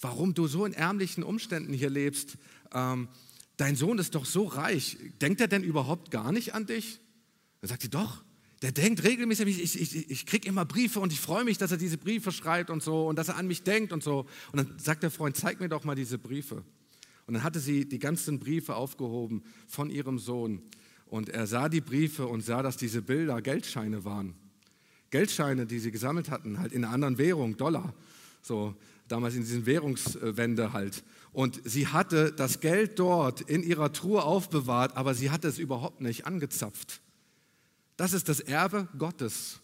Warum 0.00 0.34
du 0.34 0.46
so 0.46 0.64
in 0.64 0.72
ärmlichen 0.72 1.24
Umständen 1.24 1.72
hier 1.72 1.90
lebst. 1.90 2.38
Ähm, 2.72 3.08
dein 3.56 3.74
Sohn 3.74 3.98
ist 3.98 4.14
doch 4.14 4.24
so 4.24 4.44
reich. 4.44 4.96
Denkt 5.20 5.40
er 5.40 5.48
denn 5.48 5.64
überhaupt 5.64 6.10
gar 6.10 6.30
nicht 6.30 6.54
an 6.54 6.66
dich? 6.66 7.00
Dann 7.60 7.68
sagt 7.68 7.82
sie, 7.82 7.90
doch, 7.90 8.22
der 8.62 8.72
denkt 8.72 9.04
regelmäßig, 9.04 9.46
ich, 9.46 9.80
ich, 9.80 10.10
ich 10.10 10.26
kriege 10.26 10.48
immer 10.48 10.64
Briefe 10.64 10.98
und 10.98 11.12
ich 11.12 11.20
freue 11.20 11.44
mich, 11.44 11.58
dass 11.58 11.70
er 11.70 11.76
diese 11.76 11.96
Briefe 11.96 12.32
schreibt 12.32 12.70
und 12.70 12.82
so 12.82 13.06
und 13.06 13.16
dass 13.16 13.28
er 13.28 13.36
an 13.36 13.46
mich 13.46 13.62
denkt 13.62 13.92
und 13.92 14.02
so. 14.02 14.26
Und 14.52 14.56
dann 14.56 14.78
sagt 14.78 15.02
der 15.02 15.10
Freund, 15.10 15.36
zeig 15.36 15.60
mir 15.60 15.68
doch 15.68 15.84
mal 15.84 15.94
diese 15.94 16.18
Briefe. 16.18 16.64
Und 17.26 17.34
dann 17.34 17.44
hatte 17.44 17.60
sie 17.60 17.88
die 17.88 17.98
ganzen 17.98 18.38
Briefe 18.40 18.74
aufgehoben 18.74 19.42
von 19.68 19.90
ihrem 19.90 20.18
Sohn. 20.18 20.62
Und 21.06 21.28
er 21.28 21.46
sah 21.46 21.68
die 21.68 21.80
Briefe 21.80 22.26
und 22.26 22.42
sah, 22.44 22.62
dass 22.62 22.76
diese 22.76 23.00
Bilder 23.00 23.40
Geldscheine 23.42 24.04
waren. 24.04 24.34
Geldscheine, 25.10 25.66
die 25.66 25.78
sie 25.78 25.90
gesammelt 25.90 26.30
hatten, 26.30 26.58
halt 26.58 26.72
in 26.72 26.84
einer 26.84 26.92
anderen 26.92 27.18
Währung, 27.18 27.56
Dollar. 27.56 27.94
So, 28.42 28.74
damals 29.08 29.34
in 29.34 29.42
diesen 29.42 29.66
Währungswände 29.66 30.72
halt. 30.72 31.04
Und 31.32 31.60
sie 31.64 31.86
hatte 31.86 32.32
das 32.32 32.60
Geld 32.60 32.98
dort 32.98 33.40
in 33.42 33.62
ihrer 33.62 33.92
Truhe 33.92 34.22
aufbewahrt, 34.22 34.96
aber 34.96 35.14
sie 35.14 35.30
hatte 35.30 35.48
es 35.48 35.58
überhaupt 35.58 36.00
nicht 36.00 36.26
angezapft. 36.26 37.00
Das 37.98 38.12
ist 38.12 38.28
das 38.28 38.38
Erbe 38.38 38.86
Gottes. 38.96 39.58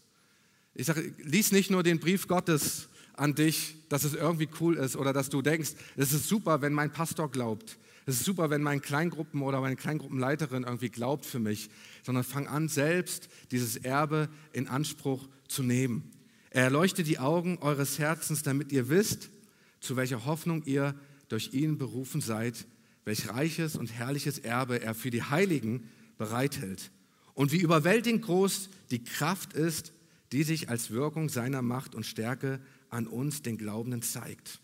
Ich 0.74 0.86
sage, 0.86 1.14
lies 1.18 1.52
nicht 1.52 1.70
nur 1.70 1.84
den 1.84 2.00
Brief 2.00 2.26
Gottes 2.26 2.88
an 3.14 3.36
dich, 3.36 3.76
dass 3.88 4.02
es 4.02 4.14
irgendwie 4.14 4.48
cool 4.60 4.76
ist 4.76 4.96
oder 4.96 5.12
dass 5.12 5.30
du 5.30 5.40
denkst, 5.40 5.70
es 5.96 6.12
ist 6.12 6.28
super, 6.28 6.60
wenn 6.60 6.72
mein 6.72 6.92
Pastor 6.92 7.30
glaubt. 7.30 7.78
Es 8.06 8.16
ist 8.16 8.24
super, 8.24 8.50
wenn 8.50 8.60
mein 8.60 8.82
Kleingruppen 8.82 9.40
oder 9.40 9.60
meine 9.60 9.76
Kleingruppenleiterin 9.76 10.64
irgendwie 10.64 10.88
glaubt 10.88 11.24
für 11.24 11.38
mich, 11.38 11.70
sondern 12.02 12.24
fang 12.24 12.48
an, 12.48 12.68
selbst 12.68 13.28
dieses 13.52 13.76
Erbe 13.76 14.28
in 14.52 14.66
Anspruch 14.66 15.28
zu 15.46 15.62
nehmen. 15.62 16.10
Er 16.50 16.64
erleuchtet 16.64 17.06
die 17.06 17.20
Augen 17.20 17.58
eures 17.58 18.00
Herzens, 18.00 18.42
damit 18.42 18.72
ihr 18.72 18.88
wisst, 18.88 19.30
zu 19.78 19.94
welcher 19.94 20.24
Hoffnung 20.24 20.64
ihr 20.64 20.96
durch 21.28 21.54
ihn 21.54 21.78
berufen 21.78 22.20
seid, 22.20 22.66
welch 23.04 23.28
reiches 23.28 23.76
und 23.76 23.92
herrliches 23.92 24.40
Erbe 24.40 24.82
er 24.82 24.96
für 24.96 25.10
die 25.12 25.22
Heiligen 25.22 25.88
bereithält 26.18 26.90
und 27.34 27.52
wie 27.52 27.60
überwältigend 27.60 28.22
groß 28.22 28.70
die 28.90 29.02
Kraft 29.02 29.52
ist, 29.52 29.92
die 30.32 30.42
sich 30.42 30.68
als 30.68 30.90
Wirkung 30.90 31.28
seiner 31.28 31.62
Macht 31.62 31.94
und 31.94 32.06
Stärke 32.06 32.60
an 32.88 33.06
uns, 33.06 33.42
den 33.42 33.58
Glaubenden, 33.58 34.02
zeigt. 34.02 34.60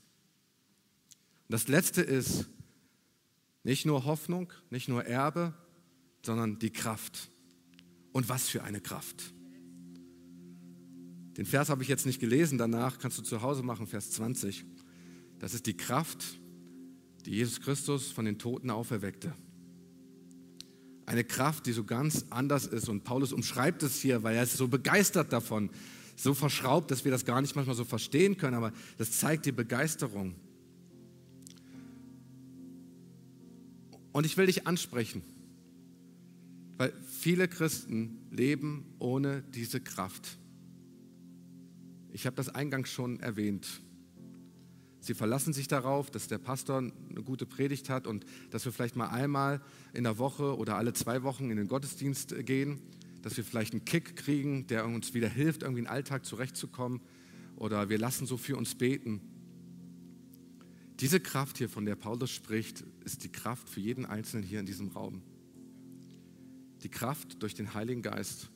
Und 1.49 1.53
das 1.53 1.69
Letzte 1.69 2.01
ist 2.01 2.47
nicht 3.65 3.87
nur 3.87 4.05
Hoffnung, 4.05 4.53
nicht 4.71 4.89
nur 4.89 5.05
Erbe, 5.05 5.55
sondern 6.25 6.59
die 6.59 6.71
Kraft. 6.71 7.31
Und 8.13 8.29
was 8.29 8.49
für 8.49 8.65
eine 8.65 8.81
Kraft. 8.81 9.33
Den 11.37 11.47
Vers 11.47 11.69
habe 11.69 11.83
ich 11.83 11.89
jetzt 11.89 12.07
nicht 12.07 12.21
gelesen, 12.21 12.59
danach 12.59 12.99
kannst 12.99 13.19
du 13.19 13.23
zu 13.23 13.43
Hause 13.43 13.63
machen, 13.63 13.87
Vers 13.87 14.11
20. 14.11 14.65
Das 15.39 15.55
ist 15.55 15.67
die 15.67 15.77
Kraft, 15.77 16.41
die 17.25 17.31
Jesus 17.31 17.61
Christus 17.61 18.11
von 18.11 18.25
den 18.25 18.39
Toten 18.39 18.71
auferweckte. 18.71 19.33
Eine 21.11 21.25
Kraft, 21.25 21.67
die 21.67 21.73
so 21.73 21.83
ganz 21.83 22.27
anders 22.31 22.67
ist. 22.67 22.89
Und 22.89 23.03
Paulus 23.03 23.33
umschreibt 23.33 23.83
es 23.83 24.01
hier, 24.01 24.23
weil 24.23 24.37
er 24.37 24.45
ist 24.45 24.57
so 24.57 24.69
begeistert 24.69 25.33
davon, 25.33 25.69
so 26.15 26.35
verschraubt, 26.35 26.93
dass 26.93 27.05
wir 27.05 27.11
das 27.11 27.25
gar 27.25 27.41
nicht 27.41 27.57
manchmal 27.57 27.75
so 27.75 27.85
verstehen 27.85 28.37
können, 28.37 28.55
aber 28.55 28.73
das 28.97 29.19
zeigt 29.19 29.45
die 29.45 29.51
Begeisterung. 29.51 30.37
Und 34.13 34.25
ich 34.25 34.37
will 34.37 34.47
dich 34.47 34.69
ansprechen, 34.69 35.23
weil 36.77 36.93
viele 37.09 37.49
Christen 37.49 38.29
leben 38.31 38.95
ohne 39.01 39.43
diese 39.43 39.81
Kraft. 39.81 40.39
Ich 42.13 42.25
habe 42.25 42.37
das 42.37 42.51
eingangs 42.51 42.89
schon 42.89 43.19
erwähnt. 43.19 43.81
Sie 45.01 45.15
verlassen 45.15 45.53
sich 45.53 45.67
darauf, 45.67 46.11
dass 46.11 46.29
der 46.29 46.39
Pastor 46.39 46.79
eine 46.79 47.23
gute 47.23 47.47
Predigt 47.47 47.89
hat 47.89 48.07
und 48.07 48.27
dass 48.51 48.65
wir 48.65 48.73
vielleicht 48.73 48.97
mal 48.97 49.09
einmal 49.09 49.63
in 49.95 50.05
der 50.05 50.19
Woche 50.19 50.57
oder 50.57 50.77
alle 50.77 50.93
zwei 50.93 51.23
Wochen 51.23 51.51
in 51.51 51.57
den 51.57 51.69
Gottesdienst 51.69 52.35
gehen, 52.45 52.81
dass 53.23 53.37
wir 53.37 53.45
vielleicht 53.45 53.73
einen 53.73 53.85
Kick 53.85 54.17
kriegen, 54.17 54.67
der 54.67 54.85
uns 54.85 55.15
wieder 55.15 55.29
hilft, 55.29 55.63
irgendwie 55.63 55.81
in 55.81 55.85
den 55.87 55.93
Alltag 55.93 56.27
zurechtzukommen 56.27 57.01
oder 57.57 57.89
wir 57.89 57.99
lassen 57.99 58.27
so 58.27 58.37
für 58.37 58.57
uns 58.57 58.75
beten. 58.75 59.21
Diese 61.01 61.19
Kraft 61.19 61.57
hier, 61.57 61.71
von 61.71 61.87
der 61.87 61.97
Paulus 61.97 62.31
spricht, 62.31 62.85
ist 63.05 63.25
die 63.25 63.33
Kraft 63.33 63.71
für 63.71 63.81
jeden 63.81 64.05
Einzelnen 64.05 64.45
hier 64.45 64.61
in 64.61 64.67
diesem 64.67 64.89
Raum. 64.89 65.23
Die 66.83 66.91
Kraft 66.91 67.43
durch 67.43 67.55
den 67.55 67.73
Heiligen 67.73 68.03
Geist. 68.03 68.51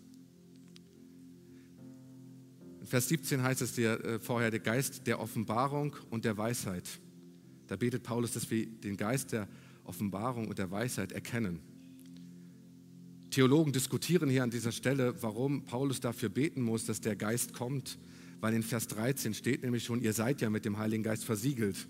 Vers 2.95 3.09
17 3.09 3.43
heißt 3.43 3.61
es 3.61 3.73
dir 3.73 4.05
äh, 4.05 4.21
vorher 4.21 4.53
der 4.53 4.61
Geist 4.61 5.09
der 5.09 5.19
Offenbarung 5.19 5.97
und 6.11 6.25
der 6.25 6.39
Weisheit. 6.39 6.89
Da 7.67 7.75
betet 7.75 8.05
Paulus, 8.05 8.35
dass 8.35 8.49
wir 8.53 8.67
den 8.67 8.97
Geist 8.97 9.33
der 9.33 9.49
Offenbarung 9.83 10.47
und 10.47 10.61
der 10.61 10.71
Weisheit 10.71 11.11
erkennen. 11.11 11.59
Theologen 13.33 13.73
diskutieren 13.73 14.31
hier 14.31 14.45
an 14.45 14.51
dieser 14.51 14.71
Stelle, 14.71 15.21
warum 15.25 15.65
Paulus 15.65 15.99
dafür 15.99 16.29
beten 16.29 16.63
muss, 16.63 16.85
dass 16.85 17.01
der 17.01 17.17
Geist 17.17 17.53
kommt, 17.53 17.99
weil 18.41 18.55
in 18.55 18.63
Vers 18.63 18.87
13 18.87 19.35
steht 19.35 19.65
nämlich 19.65 19.83
schon, 19.83 20.01
ihr 20.01 20.13
seid 20.13 20.41
ja 20.41 20.49
mit 20.49 20.65
dem 20.65 20.79
Heiligen 20.79 21.03
Geist 21.03 21.25
versiegelt. 21.25 21.89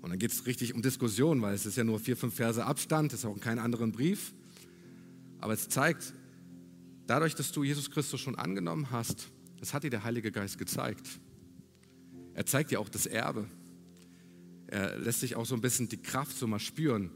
Und 0.00 0.10
dann 0.10 0.18
geht 0.18 0.32
es 0.32 0.46
richtig 0.46 0.74
um 0.74 0.82
Diskussion, 0.82 1.40
weil 1.42 1.54
es 1.54 1.64
ist 1.64 1.76
ja 1.76 1.84
nur 1.84 2.00
vier, 2.00 2.16
fünf 2.16 2.34
Verse 2.34 2.66
Abstand, 2.66 3.12
es 3.12 3.20
ist 3.20 3.24
auch 3.24 3.36
in 3.36 3.40
keinem 3.40 3.64
anderen 3.64 3.92
Brief. 3.92 4.34
Aber 5.38 5.52
es 5.52 5.68
zeigt, 5.68 6.12
dadurch, 7.06 7.36
dass 7.36 7.52
du 7.52 7.62
Jesus 7.62 7.88
Christus 7.88 8.20
schon 8.20 8.34
angenommen 8.34 8.90
hast, 8.90 9.30
das 9.62 9.72
hat 9.72 9.84
dir 9.84 9.90
der 9.90 10.02
Heilige 10.02 10.32
Geist 10.32 10.58
gezeigt. 10.58 11.06
Er 12.34 12.44
zeigt 12.44 12.72
dir 12.72 12.80
auch 12.80 12.88
das 12.88 13.06
Erbe. 13.06 13.46
Er 14.66 14.98
lässt 14.98 15.20
sich 15.20 15.36
auch 15.36 15.46
so 15.46 15.54
ein 15.54 15.60
bisschen 15.60 15.88
die 15.88 16.02
Kraft 16.02 16.36
so 16.36 16.48
mal 16.48 16.58
spüren. 16.58 17.12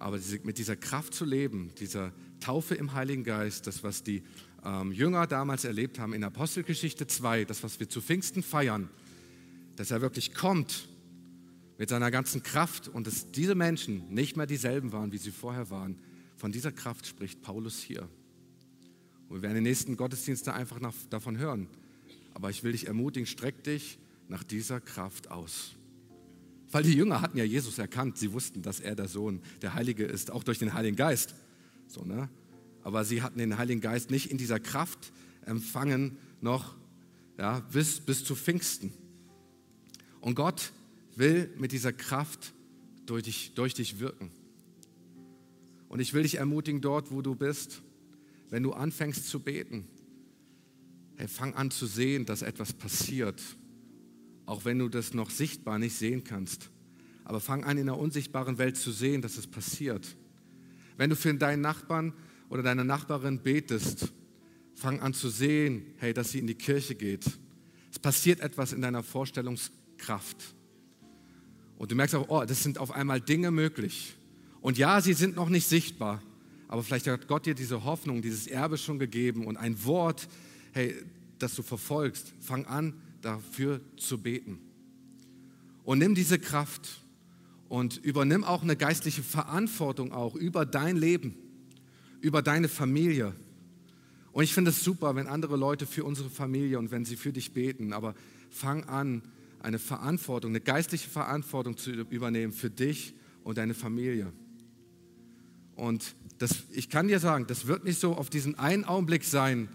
Aber 0.00 0.18
mit 0.42 0.58
dieser 0.58 0.74
Kraft 0.74 1.14
zu 1.14 1.24
leben, 1.24 1.72
dieser 1.78 2.12
Taufe 2.40 2.74
im 2.74 2.94
Heiligen 2.94 3.22
Geist, 3.22 3.68
das, 3.68 3.84
was 3.84 4.02
die 4.02 4.24
ähm, 4.64 4.90
Jünger 4.90 5.28
damals 5.28 5.64
erlebt 5.64 6.00
haben 6.00 6.12
in 6.12 6.24
Apostelgeschichte 6.24 7.06
2, 7.06 7.44
das, 7.44 7.62
was 7.62 7.78
wir 7.78 7.88
zu 7.88 8.00
Pfingsten 8.00 8.42
feiern, 8.42 8.90
dass 9.76 9.92
er 9.92 10.00
wirklich 10.00 10.34
kommt 10.34 10.88
mit 11.78 11.88
seiner 11.88 12.10
ganzen 12.10 12.42
Kraft 12.42 12.88
und 12.88 13.06
dass 13.06 13.30
diese 13.30 13.54
Menschen 13.54 14.12
nicht 14.12 14.36
mehr 14.36 14.46
dieselben 14.46 14.90
waren, 14.90 15.12
wie 15.12 15.18
sie 15.18 15.30
vorher 15.30 15.70
waren. 15.70 16.00
Von 16.36 16.50
dieser 16.50 16.72
Kraft 16.72 17.06
spricht 17.06 17.42
Paulus 17.42 17.78
hier. 17.80 18.08
Und 19.28 19.36
wir 19.36 19.42
werden 19.42 19.54
den 19.54 19.64
nächsten 19.64 19.96
Gottesdiensten 19.96 20.52
einfach 20.52 20.80
nach, 20.80 20.94
davon 21.10 21.38
hören. 21.38 21.68
Aber 22.34 22.50
ich 22.50 22.62
will 22.62 22.72
dich 22.72 22.86
ermutigen, 22.86 23.26
streck 23.26 23.64
dich 23.64 23.98
nach 24.28 24.44
dieser 24.44 24.80
Kraft 24.80 25.30
aus. 25.30 25.74
Weil 26.70 26.82
die 26.82 26.92
Jünger 26.92 27.22
hatten 27.22 27.38
ja 27.38 27.44
Jesus 27.44 27.78
erkannt. 27.78 28.18
Sie 28.18 28.32
wussten, 28.32 28.62
dass 28.62 28.80
er 28.80 28.94
der 28.94 29.08
Sohn, 29.08 29.40
der 29.62 29.74
Heilige 29.74 30.04
ist, 30.04 30.30
auch 30.30 30.44
durch 30.44 30.58
den 30.58 30.74
Heiligen 30.74 30.96
Geist. 30.96 31.34
So, 31.86 32.04
ne? 32.04 32.28
Aber 32.82 33.04
sie 33.04 33.22
hatten 33.22 33.38
den 33.38 33.58
Heiligen 33.58 33.80
Geist 33.80 34.10
nicht 34.10 34.30
in 34.30 34.38
dieser 34.38 34.60
Kraft 34.60 35.12
empfangen, 35.44 36.18
noch 36.40 36.76
ja, 37.38 37.60
bis, 37.72 38.00
bis 38.00 38.24
zu 38.24 38.34
Pfingsten. 38.34 38.92
Und 40.20 40.34
Gott 40.34 40.72
will 41.14 41.50
mit 41.56 41.72
dieser 41.72 41.92
Kraft 41.92 42.52
durch 43.06 43.24
dich, 43.24 43.54
durch 43.54 43.74
dich 43.74 43.98
wirken. 43.98 44.30
Und 45.88 46.00
ich 46.00 46.14
will 46.14 46.22
dich 46.22 46.36
ermutigen, 46.36 46.80
dort, 46.80 47.10
wo 47.10 47.22
du 47.22 47.34
bist, 47.34 47.82
wenn 48.50 48.62
du 48.62 48.72
anfängst 48.72 49.28
zu 49.28 49.40
beten, 49.40 49.86
hey, 51.16 51.28
fang 51.28 51.54
an 51.54 51.70
zu 51.70 51.86
sehen, 51.86 52.26
dass 52.26 52.42
etwas 52.42 52.72
passiert, 52.72 53.42
auch 54.44 54.64
wenn 54.64 54.78
du 54.78 54.88
das 54.88 55.14
noch 55.14 55.30
sichtbar 55.30 55.78
nicht 55.78 55.96
sehen 55.96 56.24
kannst. 56.24 56.70
Aber 57.24 57.40
fang 57.40 57.64
an, 57.64 57.78
in 57.78 57.86
der 57.86 57.98
unsichtbaren 57.98 58.58
Welt 58.58 58.76
zu 58.76 58.92
sehen, 58.92 59.20
dass 59.20 59.36
es 59.36 59.46
passiert. 59.46 60.16
Wenn 60.96 61.10
du 61.10 61.16
für 61.16 61.34
deinen 61.34 61.60
Nachbarn 61.60 62.12
oder 62.48 62.62
deine 62.62 62.84
Nachbarin 62.84 63.42
betest, 63.42 64.12
fang 64.74 65.00
an 65.00 65.12
zu 65.12 65.28
sehen, 65.28 65.94
hey, 65.96 66.14
dass 66.14 66.30
sie 66.30 66.38
in 66.38 66.46
die 66.46 66.54
Kirche 66.54 66.94
geht. 66.94 67.24
Es 67.90 67.98
passiert 67.98 68.40
etwas 68.40 68.72
in 68.72 68.82
deiner 68.82 69.02
Vorstellungskraft. 69.02 70.54
Und 71.78 71.90
du 71.90 71.96
merkst 71.96 72.14
auch, 72.14 72.28
oh, 72.28 72.44
das 72.44 72.62
sind 72.62 72.78
auf 72.78 72.92
einmal 72.92 73.20
Dinge 73.20 73.50
möglich. 73.50 74.16
Und 74.60 74.78
ja, 74.78 75.00
sie 75.00 75.14
sind 75.14 75.36
noch 75.36 75.48
nicht 75.48 75.66
sichtbar, 75.66 76.22
aber 76.68 76.82
vielleicht 76.82 77.06
hat 77.06 77.28
Gott 77.28 77.46
dir 77.46 77.54
diese 77.54 77.84
Hoffnung, 77.84 78.22
dieses 78.22 78.46
Erbe 78.46 78.78
schon 78.78 78.98
gegeben 78.98 79.46
und 79.46 79.56
ein 79.56 79.84
Wort, 79.84 80.28
hey, 80.72 80.94
das 81.38 81.54
du 81.54 81.62
verfolgst. 81.62 82.32
Fang 82.40 82.64
an, 82.66 82.94
dafür 83.22 83.80
zu 83.96 84.18
beten. 84.18 84.58
Und 85.84 85.98
nimm 85.98 86.14
diese 86.14 86.38
Kraft 86.38 87.00
und 87.68 87.98
übernimm 87.98 88.44
auch 88.44 88.62
eine 88.62 88.76
geistliche 88.76 89.22
Verantwortung 89.22 90.12
auch 90.12 90.34
über 90.34 90.66
dein 90.66 90.96
Leben, 90.96 91.36
über 92.20 92.42
deine 92.42 92.68
Familie. 92.68 93.34
Und 94.32 94.44
ich 94.44 94.52
finde 94.52 94.70
es 94.70 94.82
super, 94.82 95.14
wenn 95.14 95.28
andere 95.28 95.56
Leute 95.56 95.86
für 95.86 96.04
unsere 96.04 96.28
Familie 96.28 96.78
und 96.78 96.90
wenn 96.90 97.04
sie 97.04 97.16
für 97.16 97.32
dich 97.32 97.52
beten, 97.52 97.92
aber 97.92 98.14
fang 98.50 98.84
an, 98.84 99.22
eine 99.60 99.78
Verantwortung, 99.78 100.50
eine 100.50 100.60
geistliche 100.60 101.08
Verantwortung 101.08 101.76
zu 101.76 101.90
übernehmen 101.90 102.52
für 102.52 102.70
dich 102.70 103.14
und 103.42 103.58
deine 103.58 103.74
Familie. 103.74 104.32
Und 105.74 106.14
das, 106.38 106.64
ich 106.70 106.90
kann 106.90 107.08
dir 107.08 107.18
sagen, 107.18 107.46
das 107.46 107.66
wird 107.66 107.84
nicht 107.84 107.98
so 107.98 108.14
auf 108.14 108.30
diesen 108.30 108.58
einen 108.58 108.84
Augenblick 108.84 109.24
sein, 109.24 109.68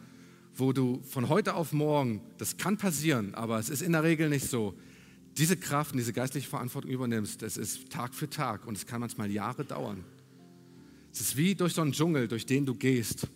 wo 0.56 0.74
du 0.74 1.02
von 1.10 1.30
heute 1.30 1.56
auf 1.56 1.74
morgen, 1.74 2.22
das 2.38 2.58
kann 2.58 2.78
passieren, 2.78 3.34
aber 3.34 3.58
es 3.58 3.70
ist 3.70 3.82
in 3.82 3.94
der 3.94 4.04
Regel 4.04 4.30
nicht 4.30 4.48
so, 4.48 4.76
diese 5.38 5.58
Kraft 5.58 5.94
und 5.94 5.98
diese 5.98 6.14
geistliche 6.14 6.48
Verantwortung 6.48 6.92
übernimmst, 6.92 7.42
das 7.42 7.58
ist 7.58 7.90
Tag 7.90 8.14
für 8.14 8.30
Tag 8.30 8.68
und 8.68 8.78
es 8.78 8.86
kann 8.86 9.00
manchmal 9.00 9.32
Jahre 9.32 9.64
dauern. 9.64 10.04
Es 11.12 11.22
ist 11.22 11.38
wie 11.38 11.56
durch 11.56 11.74
so 11.74 11.82
einen 11.82 11.94
Dschungel, 11.94 12.28
durch 12.28 12.46
den 12.46 12.66
du 12.66 12.76
gehst 12.76 13.28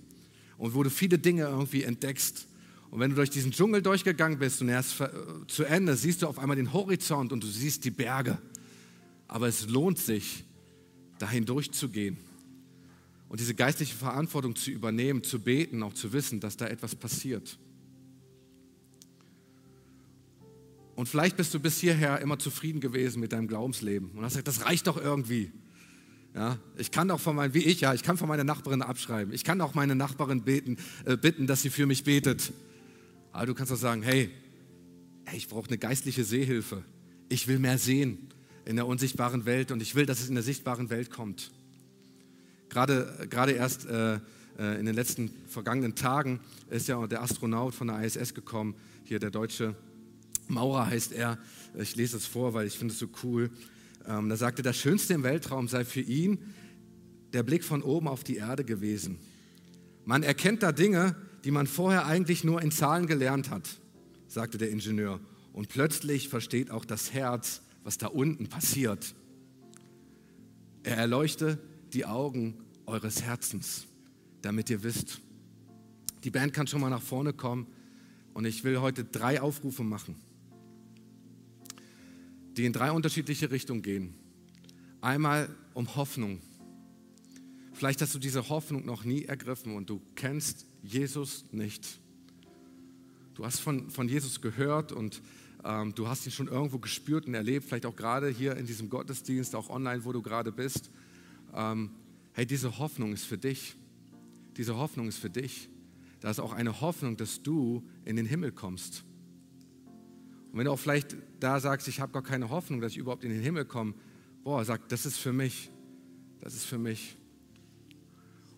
und 0.58 0.76
wo 0.76 0.84
du 0.84 0.90
viele 0.90 1.18
Dinge 1.18 1.44
irgendwie 1.44 1.84
entdeckst. 1.84 2.48
Und 2.92 3.00
wenn 3.00 3.10
du 3.10 3.16
durch 3.16 3.30
diesen 3.30 3.52
Dschungel 3.52 3.82
durchgegangen 3.82 4.40
bist 4.40 4.62
und 4.62 4.70
erst 4.70 5.04
zu 5.48 5.64
Ende, 5.64 5.96
siehst 5.96 6.22
du 6.22 6.28
auf 6.28 6.38
einmal 6.38 6.56
den 6.56 6.72
Horizont 6.72 7.34
und 7.34 7.44
du 7.44 7.48
siehst 7.48 7.84
die 7.84 7.92
Berge. 7.92 8.38
Aber 9.28 9.48
es 9.48 9.68
lohnt 9.68 9.98
sich, 9.98 10.46
dahin 11.18 11.46
durchzugehen 11.46 12.18
und 13.30 13.40
diese 13.40 13.56
geistliche 13.56 13.96
Verantwortung 13.96 14.56
zu 14.56 14.72
übernehmen, 14.72 15.24
zu 15.24 15.40
beten, 15.40 15.84
auch 15.84 15.94
zu 15.94 16.14
wissen, 16.14 16.40
dass 16.40 16.58
da 16.58 16.68
etwas 16.68 16.96
passiert. 16.96 17.58
Und 20.96 21.10
vielleicht 21.10 21.36
bist 21.36 21.54
du 21.54 21.60
bis 21.60 21.80
hierher 21.80 22.22
immer 22.22 22.40
zufrieden 22.40 22.80
gewesen 22.80 23.20
mit 23.20 23.34
deinem 23.34 23.48
Glaubensleben 23.48 24.12
und 24.12 24.24
hast 24.24 24.34
gesagt, 24.34 24.48
das 24.48 24.66
reicht 24.66 24.88
doch 24.88 24.98
irgendwie. 24.98 25.52
Ja, 26.34 26.58
ich 26.78 26.92
kann 26.92 27.10
auch 27.12 27.20
von 27.20 27.36
meinen, 27.36 27.54
wie 27.54 27.64
ich 27.64 27.82
ja, 27.82 27.94
ich 27.94 28.04
kann 28.04 28.18
von 28.18 28.28
meiner 28.28 28.44
Nachbarin 28.44 28.82
abschreiben. 28.82 29.34
Ich 29.34 29.44
kann 29.44 29.62
auch 29.62 29.74
meine 29.74 29.96
Nachbarin 29.96 30.44
beten, 30.44 30.78
äh, 31.06 31.18
bitten, 31.18 31.48
dass 31.48 31.62
sie 31.62 31.70
für 31.70 31.86
mich 31.86 32.04
betet. 32.04 32.52
Aber 33.32 33.46
du 33.46 33.54
kannst 33.54 33.72
auch 33.72 33.78
sagen, 33.78 34.02
hey, 34.04 34.30
hey 35.26 35.38
ich 35.38 35.48
brauche 35.48 35.68
eine 35.68 35.78
geistliche 35.78 36.24
Sehhilfe. 36.24 36.84
Ich 37.30 37.48
will 37.48 37.60
mehr 37.60 37.78
sehen 37.78 38.30
in 38.66 38.76
der 38.76 38.88
unsichtbaren 38.88 39.46
Welt 39.46 39.72
und 39.72 39.82
ich 39.82 39.96
will, 39.96 40.06
dass 40.06 40.20
es 40.20 40.30
in 40.30 40.36
der 40.36 40.44
sichtbaren 40.44 40.90
Welt 40.90 41.10
kommt. 41.10 41.52
Gerade, 42.76 43.26
gerade 43.30 43.54
erst 43.54 43.86
äh, 43.86 44.16
äh 44.60 44.78
in 44.78 44.86
den 44.86 44.96
letzten 44.96 45.32
vergangenen 45.48 45.96
Tagen 45.96 46.42
ist 46.70 46.90
ja 46.90 47.08
der 47.08 47.22
Astronaut 47.24 47.74
von 47.74 47.88
der 47.88 48.04
ISS 48.04 48.34
gekommen, 48.34 48.76
hier 49.06 49.18
der 49.18 49.32
deutsche 49.32 49.76
Maurer 50.50 50.88
heißt 50.88 51.14
er. 51.14 51.38
Ich 51.80 51.96
lese 51.96 52.18
es 52.18 52.26
vor, 52.26 52.54
weil 52.54 52.68
ich 52.68 52.78
finde 52.78 52.94
es 52.94 53.00
so 53.00 53.08
cool. 53.24 53.50
Ähm, 54.06 54.28
da 54.28 54.36
sagte, 54.36 54.62
das 54.62 54.76
Schönste 54.76 55.14
im 55.14 55.24
Weltraum 55.24 55.70
sei 55.70 55.86
für 55.86 56.02
ihn 56.02 56.38
der 57.32 57.44
Blick 57.44 57.64
von 57.64 57.82
oben 57.82 58.10
auf 58.10 58.26
die 58.26 58.36
Erde 58.36 58.66
gewesen. 58.66 59.20
Man 60.04 60.24
erkennt 60.24 60.62
da 60.62 60.74
Dinge, 60.74 61.16
die 61.46 61.52
man 61.52 61.68
vorher 61.68 62.06
eigentlich 62.06 62.44
nur 62.44 62.62
in 62.62 62.72
Zahlen 62.72 63.08
gelernt 63.08 63.52
hat, 63.52 63.70
sagte 64.28 64.58
der 64.58 64.70
Ingenieur. 64.70 65.22
Und 65.54 65.70
plötzlich 65.70 66.28
versteht 66.28 66.72
auch 66.72 66.84
das 66.84 67.14
Herz, 67.14 67.62
was 67.86 67.98
da 67.98 68.08
unten 68.08 68.48
passiert. 68.48 69.16
Er 70.84 70.98
erleuchte 70.98 71.58
die 71.94 72.06
Augen 72.06 72.65
eures 72.86 73.24
Herzens, 73.24 73.88
damit 74.42 74.70
ihr 74.70 74.84
wisst. 74.84 75.22
Die 76.24 76.32
Band 76.32 76.54
kann 76.54 76.68
schon 76.68 76.82
mal 76.82 76.90
nach 76.90 77.02
vorne 77.02 77.34
kommen 77.34 77.68
und 78.34 78.46
ich 78.46 78.64
will 78.64 78.80
heute 78.80 79.04
drei 79.04 79.42
Aufrufe 79.42 79.84
machen 79.84 80.16
die 82.58 82.66
in 82.66 82.74
drei 82.74 82.92
unterschiedliche 82.92 83.52
Richtungen 83.52 83.82
gehen. 83.82 84.14
Einmal 85.02 85.50
um 85.74 85.96
Hoffnung. 85.96 86.42
Vielleicht 87.74 88.02
hast 88.02 88.16
du 88.16 88.20
diese 88.20 88.50
Hoffnung 88.50 88.86
noch 88.86 89.04
nie 89.04 89.26
ergriffen 89.26 89.76
und 89.76 89.90
du 89.90 90.02
kennst 90.16 90.66
Jesus 90.82 91.46
nicht. 91.52 92.00
Du 93.34 93.46
hast 93.46 93.60
von, 93.60 93.90
von 93.90 94.08
Jesus 94.08 94.40
gehört 94.40 94.94
und 94.94 95.22
ähm, 95.66 95.94
du 95.94 96.08
hast 96.08 96.26
ihn 96.26 96.32
schon 96.32 96.48
irgendwo 96.48 96.80
gespürt 96.80 97.28
und 97.28 97.34
erlebt, 97.34 97.66
vielleicht 97.66 97.86
auch 97.86 97.96
gerade 97.96 98.30
hier 98.30 98.56
in 98.56 98.66
diesem 98.66 98.90
Gottesdienst, 98.90 99.56
auch 99.56 99.70
online, 99.70 100.06
wo 100.06 100.14
du 100.14 100.22
gerade 100.22 100.54
bist. 100.54 100.90
Ähm, 101.54 101.92
hey, 102.36 102.46
diese 102.46 102.78
Hoffnung 102.80 103.14
ist 103.14 103.24
für 103.24 103.38
dich. 103.38 103.76
Diese 104.58 104.76
Hoffnung 104.76 105.08
ist 105.08 105.18
für 105.18 105.30
dich. 105.30 105.70
Da 106.20 106.30
ist 106.30 106.40
auch 106.40 106.52
eine 106.52 106.82
Hoffnung, 106.82 107.16
dass 107.16 107.42
du 107.42 107.82
in 108.04 108.18
den 108.18 108.26
Himmel 108.26 108.52
kommst. 108.52 109.06
Und 110.52 110.60
wenn 110.60 110.66
du 110.66 110.72
auch 110.72 110.80
vielleicht 110.80 111.16
da 111.40 111.62
sagst, 111.62 111.88
ich 111.88 112.02
habe 112.02 112.12
gar 112.12 112.24
keine 112.24 112.50
Hoffnung, 112.50 112.82
dass 112.82 112.92
ich 112.92 112.98
überhaupt 112.98 113.24
in 113.24 113.30
den 113.30 113.42
Himmel 113.42 113.64
komme, 113.64 113.94
boah, 114.44 114.66
sag, 114.66 114.88
das 114.90 115.06
ist 115.06 115.18
für 115.18 115.32
mich. 115.32 115.72
Das 116.42 116.56
ist 116.56 116.66
für 116.66 116.78
mich. 116.78 117.16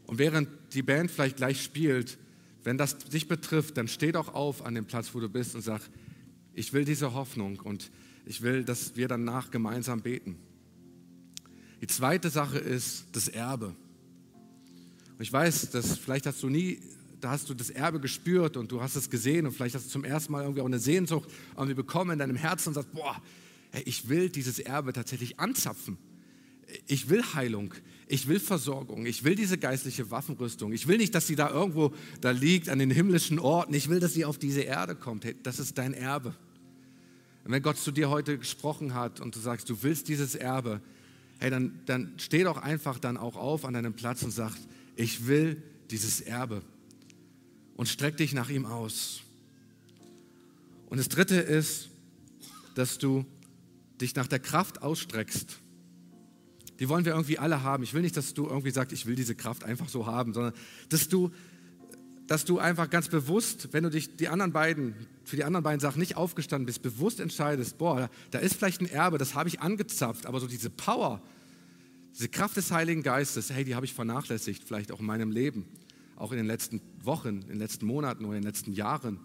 Und 0.07 0.17
während 0.17 0.49
die 0.73 0.81
Band 0.81 1.11
vielleicht 1.11 1.37
gleich 1.37 1.61
spielt, 1.61 2.17
wenn 2.63 2.79
das 2.79 2.97
dich 2.97 3.27
betrifft, 3.27 3.77
dann 3.77 3.87
steh 3.87 4.11
doch 4.11 4.33
auf 4.33 4.65
an 4.65 4.73
dem 4.73 4.85
Platz, 4.85 5.13
wo 5.13 5.19
du 5.19 5.29
bist 5.29 5.53
und 5.53 5.61
sag, 5.61 5.81
ich 6.53 6.73
will 6.73 6.83
diese 6.83 7.13
Hoffnung 7.13 7.59
und 7.59 7.91
ich 8.25 8.41
will, 8.41 8.63
dass 8.63 8.95
wir 8.95 9.07
danach 9.07 9.51
gemeinsam 9.51 10.01
beten. 10.01 10.37
Die 11.81 11.87
zweite 11.87 12.29
Sache 12.29 12.57
ist 12.57 13.05
das 13.11 13.27
Erbe. 13.27 13.67
Und 13.67 15.21
ich 15.21 15.31
weiß, 15.31 15.71
dass 15.71 15.97
vielleicht 15.97 16.25
hast 16.25 16.41
du 16.43 16.49
nie 16.49 16.79
da 17.21 17.31
hast 17.31 17.49
du 17.49 17.53
das 17.53 17.69
Erbe 17.69 17.99
gespürt 17.99 18.57
und 18.57 18.71
du 18.71 18.81
hast 18.81 18.95
es 18.95 19.09
gesehen 19.09 19.45
und 19.45 19.53
vielleicht 19.53 19.75
hast 19.75 19.87
du 19.87 19.89
zum 19.89 20.03
ersten 20.03 20.31
Mal 20.31 20.43
irgendwie 20.43 20.61
auch 20.61 20.65
eine 20.65 20.79
Sehnsucht 20.79 21.29
irgendwie 21.55 21.73
bekommen 21.73 22.11
in 22.11 22.19
deinem 22.19 22.35
Herzen 22.35 22.69
und 22.69 22.73
sagst, 22.75 22.93
boah, 22.93 23.21
ich 23.85 24.07
will 24.09 24.29
dieses 24.29 24.59
Erbe 24.59 24.93
tatsächlich 24.93 25.39
anzapfen. 25.39 25.97
Ich 26.85 27.09
will 27.09 27.23
Heilung, 27.33 27.73
ich 28.07 28.27
will 28.27 28.39
Versorgung, 28.39 29.05
ich 29.05 29.23
will 29.23 29.35
diese 29.35 29.57
geistliche 29.57 30.11
Waffenrüstung. 30.11 30.73
Ich 30.73 30.87
will 30.87 30.97
nicht, 30.97 31.15
dass 31.15 31.25
sie 31.25 31.35
da 31.35 31.49
irgendwo 31.49 31.93
da 32.21 32.31
liegt 32.31 32.69
an 32.69 32.79
den 32.79 32.91
himmlischen 32.91 33.39
Orten. 33.39 33.73
Ich 33.73 33.89
will, 33.89 33.99
dass 33.99 34.13
sie 34.13 34.25
auf 34.25 34.37
diese 34.37 34.61
Erde 34.61 34.95
kommt. 34.95 35.25
Hey, 35.25 35.35
das 35.43 35.59
ist 35.59 35.77
dein 35.77 35.93
Erbe. 35.93 36.35
Und 37.45 37.51
wenn 37.51 37.63
Gott 37.63 37.77
zu 37.77 37.91
dir 37.91 38.09
heute 38.09 38.37
gesprochen 38.37 38.93
hat 38.93 39.21
und 39.21 39.35
du 39.35 39.39
sagst, 39.39 39.69
du 39.69 39.81
willst 39.81 40.09
dieses 40.09 40.35
Erbe, 40.35 40.81
hey, 41.39 41.49
dann, 41.49 41.79
dann 41.85 42.13
steh 42.17 42.43
doch 42.43 42.57
einfach 42.57 42.99
dann 42.99 43.17
auch 43.17 43.35
auf 43.35 43.65
an 43.65 43.73
deinem 43.73 43.93
Platz 43.93 44.23
und 44.23 44.31
sag, 44.31 44.53
ich 44.95 45.27
will 45.27 45.61
dieses 45.91 46.21
Erbe 46.21 46.61
und 47.75 47.87
streck 47.87 48.17
dich 48.17 48.33
nach 48.33 48.49
ihm 48.49 48.65
aus. 48.65 49.21
Und 50.89 50.97
das 50.97 51.09
Dritte 51.09 51.35
ist, 51.35 51.89
dass 52.75 52.97
du 52.97 53.25
dich 53.99 54.15
nach 54.15 54.27
der 54.27 54.39
Kraft 54.39 54.81
ausstreckst. 54.81 55.59
Die 56.79 56.89
wollen 56.89 57.05
wir 57.05 57.13
irgendwie 57.13 57.39
alle 57.39 57.63
haben. 57.63 57.83
Ich 57.83 57.93
will 57.93 58.01
nicht, 58.01 58.15
dass 58.15 58.33
du 58.33 58.47
irgendwie 58.47 58.71
sagst, 58.71 58.93
ich 58.93 59.05
will 59.05 59.15
diese 59.15 59.35
Kraft 59.35 59.63
einfach 59.63 59.89
so 59.89 60.05
haben, 60.05 60.33
sondern 60.33 60.53
dass 60.89 61.09
du, 61.09 61.31
dass 62.27 62.45
du 62.45 62.59
einfach 62.59 62.89
ganz 62.89 63.07
bewusst, 63.07 63.69
wenn 63.71 63.83
du 63.83 63.89
dich 63.89 64.17
die 64.17 64.27
anderen 64.27 64.51
beiden, 64.51 64.95
für 65.23 65.35
die 65.35 65.43
anderen 65.43 65.63
beiden 65.63 65.79
Sachen 65.79 65.99
nicht 65.99 66.17
aufgestanden 66.17 66.65
bist, 66.65 66.81
bewusst 66.81 67.19
entscheidest, 67.19 67.77
boah, 67.77 68.09
da 68.31 68.39
ist 68.39 68.55
vielleicht 68.55 68.81
ein 68.81 68.89
Erbe, 68.89 69.17
das 69.17 69.33
habe 69.33 69.49
ich 69.49 69.61
angezapft, 69.61 70.25
aber 70.25 70.39
so 70.39 70.47
diese 70.47 70.69
Power, 70.69 71.21
diese 72.13 72.29
Kraft 72.29 72.57
des 72.57 72.71
Heiligen 72.71 73.03
Geistes, 73.03 73.49
hey, 73.49 73.63
die 73.63 73.75
habe 73.75 73.85
ich 73.85 73.93
vernachlässigt, 73.93 74.63
vielleicht 74.63 74.91
auch 74.91 74.99
in 74.99 75.05
meinem 75.05 75.31
Leben 75.31 75.65
auch 76.17 76.31
in 76.31 76.37
den 76.37 76.47
letzten 76.47 76.81
Wochen, 77.03 77.41
in 77.43 77.47
den 77.47 77.59
letzten 77.59 77.85
Monaten 77.85 78.25
oder 78.25 78.35
in 78.35 78.41
den 78.41 78.47
letzten 78.47 78.73
Jahren 78.73 79.19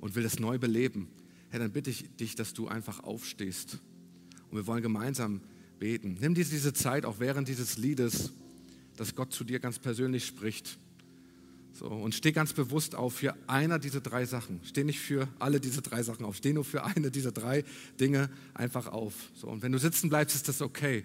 und 0.00 0.14
will 0.14 0.22
das 0.22 0.38
neu 0.38 0.58
beleben, 0.58 1.08
Herr, 1.50 1.60
dann 1.60 1.72
bitte 1.72 1.90
ich 1.90 2.04
dich, 2.16 2.34
dass 2.34 2.52
du 2.52 2.68
einfach 2.68 3.04
aufstehst. 3.04 3.78
Und 4.50 4.56
wir 4.56 4.66
wollen 4.66 4.82
gemeinsam 4.82 5.40
beten. 5.78 6.16
Nimm 6.20 6.34
diese, 6.34 6.50
diese 6.50 6.72
Zeit 6.72 7.04
auch 7.04 7.20
während 7.20 7.48
dieses 7.48 7.78
Liedes, 7.78 8.32
dass 8.96 9.14
Gott 9.14 9.32
zu 9.32 9.44
dir 9.44 9.58
ganz 9.60 9.78
persönlich 9.78 10.26
spricht. 10.26 10.78
So, 11.72 11.86
und 11.86 12.14
steh 12.14 12.32
ganz 12.32 12.52
bewusst 12.52 12.94
auf 12.94 13.14
für 13.14 13.36
einer 13.46 13.78
dieser 13.78 14.00
drei 14.00 14.24
Sachen. 14.24 14.60
Steh 14.64 14.84
nicht 14.84 15.00
für 15.00 15.28
alle 15.38 15.60
diese 15.60 15.80
drei 15.80 16.02
Sachen 16.02 16.24
auf. 16.24 16.36
Steh 16.36 16.52
nur 16.52 16.64
für 16.64 16.84
eine 16.84 17.10
dieser 17.10 17.32
drei 17.32 17.64
Dinge 18.00 18.30
einfach 18.54 18.88
auf. 18.88 19.14
So, 19.34 19.46
und 19.48 19.62
wenn 19.62 19.72
du 19.72 19.78
sitzen 19.78 20.08
bleibst, 20.08 20.34
ist 20.34 20.48
das 20.48 20.60
okay. 20.60 21.04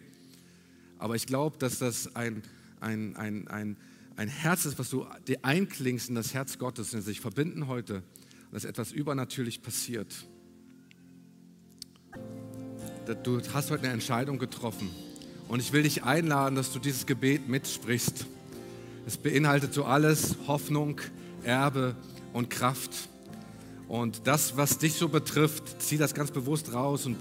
Aber 0.98 1.16
ich 1.16 1.28
glaube, 1.28 1.58
dass 1.58 1.80
das 1.80 2.16
ein, 2.16 2.42
ein, 2.80 3.16
ein, 3.16 3.48
ein 3.48 3.78
ein 4.16 4.28
Herz 4.28 4.66
ist, 4.66 4.78
was 4.78 4.92
du 4.92 5.08
dir 5.28 5.40
einklingst 5.42 6.08
in 6.08 6.14
das 6.14 6.36
Herz 6.36 6.60
Gottes, 6.60 6.94
und 6.94 7.02
sich 7.02 7.20
verbinden 7.20 7.66
heute 7.66 8.04
dass 8.54 8.66
etwas 8.66 8.92
übernatürlich 8.92 9.64
passiert. 9.64 10.14
Du 13.24 13.42
hast 13.52 13.72
heute 13.72 13.84
eine 13.84 13.94
Entscheidung 13.94 14.38
getroffen 14.38 14.90
und 15.48 15.60
ich 15.60 15.74
will 15.74 15.84
dich 15.84 16.04
einladen, 16.04 16.56
dass 16.56 16.72
du 16.72 16.78
dieses 16.78 17.08
Gebet 17.08 17.50
mitsprichst. 17.50 18.28
Es 19.06 19.18
beinhaltet 19.18 19.74
so 19.74 19.86
alles, 19.86 20.38
Hoffnung, 20.48 21.02
Erbe 21.44 21.96
und 22.32 22.50
Kraft. 22.50 22.92
Und 23.88 24.22
das, 24.26 24.56
was 24.56 24.78
dich 24.78 24.94
so 24.94 25.10
betrifft, 25.10 25.82
zieh 25.82 25.98
das 25.98 26.14
ganz 26.14 26.32
bewusst 26.32 26.74
raus 26.74 27.06
und 27.06 27.20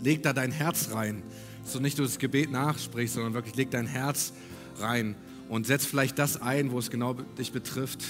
leg 0.00 0.22
da 0.22 0.32
dein 0.32 0.50
Herz 0.50 0.90
rein. 0.92 1.22
So 1.64 1.78
nicht 1.78 1.98
du 1.98 2.02
das 2.02 2.18
Gebet 2.18 2.50
nachsprichst, 2.50 3.14
sondern 3.14 3.34
wirklich 3.34 3.54
leg 3.54 3.70
dein 3.70 3.86
Herz 3.86 4.32
rein 4.78 5.14
und 5.48 5.66
setz 5.66 5.84
vielleicht 5.84 6.18
das 6.18 6.40
ein, 6.40 6.72
wo 6.72 6.78
es 6.78 6.90
genau 6.90 7.14
dich 7.14 7.52
betrifft. 7.52 8.02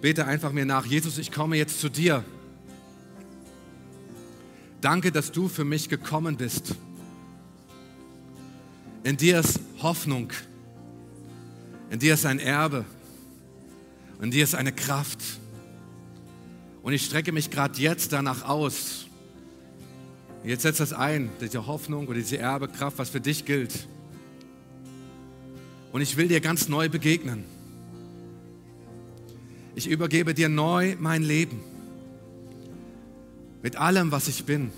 Bete 0.00 0.24
einfach 0.26 0.52
mir 0.52 0.64
nach, 0.64 0.86
Jesus, 0.86 1.18
ich 1.18 1.30
komme 1.30 1.56
jetzt 1.56 1.80
zu 1.80 1.88
dir. 1.88 2.24
Danke, 4.80 5.12
dass 5.12 5.32
du 5.32 5.48
für 5.48 5.64
mich 5.64 5.88
gekommen 5.88 6.36
bist. 6.36 6.74
In 9.04 9.16
dir 9.16 9.40
ist 9.40 9.60
Hoffnung. 9.82 10.32
In 11.90 11.98
dir 11.98 12.14
ist 12.14 12.26
ein 12.26 12.38
Erbe. 12.38 12.84
In 14.20 14.30
dir 14.30 14.44
ist 14.44 14.54
eine 14.54 14.72
Kraft. 14.72 15.20
Und 16.82 16.92
ich 16.92 17.04
strecke 17.04 17.32
mich 17.32 17.50
gerade 17.50 17.80
jetzt 17.80 18.12
danach 18.12 18.48
aus. 18.48 19.06
Jetzt 20.44 20.62
setzt 20.62 20.80
das 20.80 20.92
ein, 20.92 21.30
diese 21.40 21.66
Hoffnung 21.66 22.06
oder 22.06 22.18
diese 22.18 22.38
Erbekraft, 22.38 22.98
was 22.98 23.10
für 23.10 23.20
dich 23.20 23.44
gilt. 23.44 23.88
Und 25.92 26.00
ich 26.00 26.16
will 26.16 26.28
dir 26.28 26.40
ganz 26.40 26.68
neu 26.68 26.88
begegnen. 26.88 27.44
Ich 29.74 29.88
übergebe 29.88 30.34
dir 30.34 30.48
neu 30.48 30.96
mein 30.98 31.22
Leben. 31.22 31.60
Mit 33.62 33.76
allem, 33.76 34.12
was 34.12 34.28
ich 34.28 34.44
bin. 34.44 34.70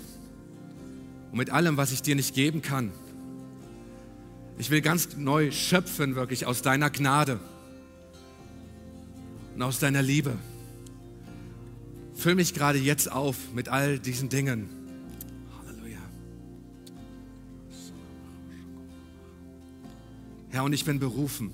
Und 1.31 1.37
mit 1.37 1.51
allem, 1.51 1.77
was 1.77 1.91
ich 1.91 2.01
dir 2.01 2.15
nicht 2.15 2.33
geben 2.33 2.61
kann. 2.61 2.91
Ich 4.59 4.69
will 4.69 4.81
ganz 4.81 5.15
neu 5.15 5.51
schöpfen, 5.51 6.15
wirklich 6.15 6.45
aus 6.45 6.61
deiner 6.61 6.89
Gnade 6.89 7.39
und 9.55 9.61
aus 9.61 9.79
deiner 9.79 10.01
Liebe. 10.01 10.37
Füll 12.13 12.35
mich 12.35 12.53
gerade 12.53 12.77
jetzt 12.77 13.09
auf 13.09 13.37
mit 13.53 13.69
all 13.69 13.99
diesen 13.99 14.27
Dingen. 14.27 14.67
Halleluja. 15.57 15.99
Herr, 20.49 20.65
und 20.65 20.73
ich 20.73 20.83
bin 20.83 20.99
berufen. 20.99 21.51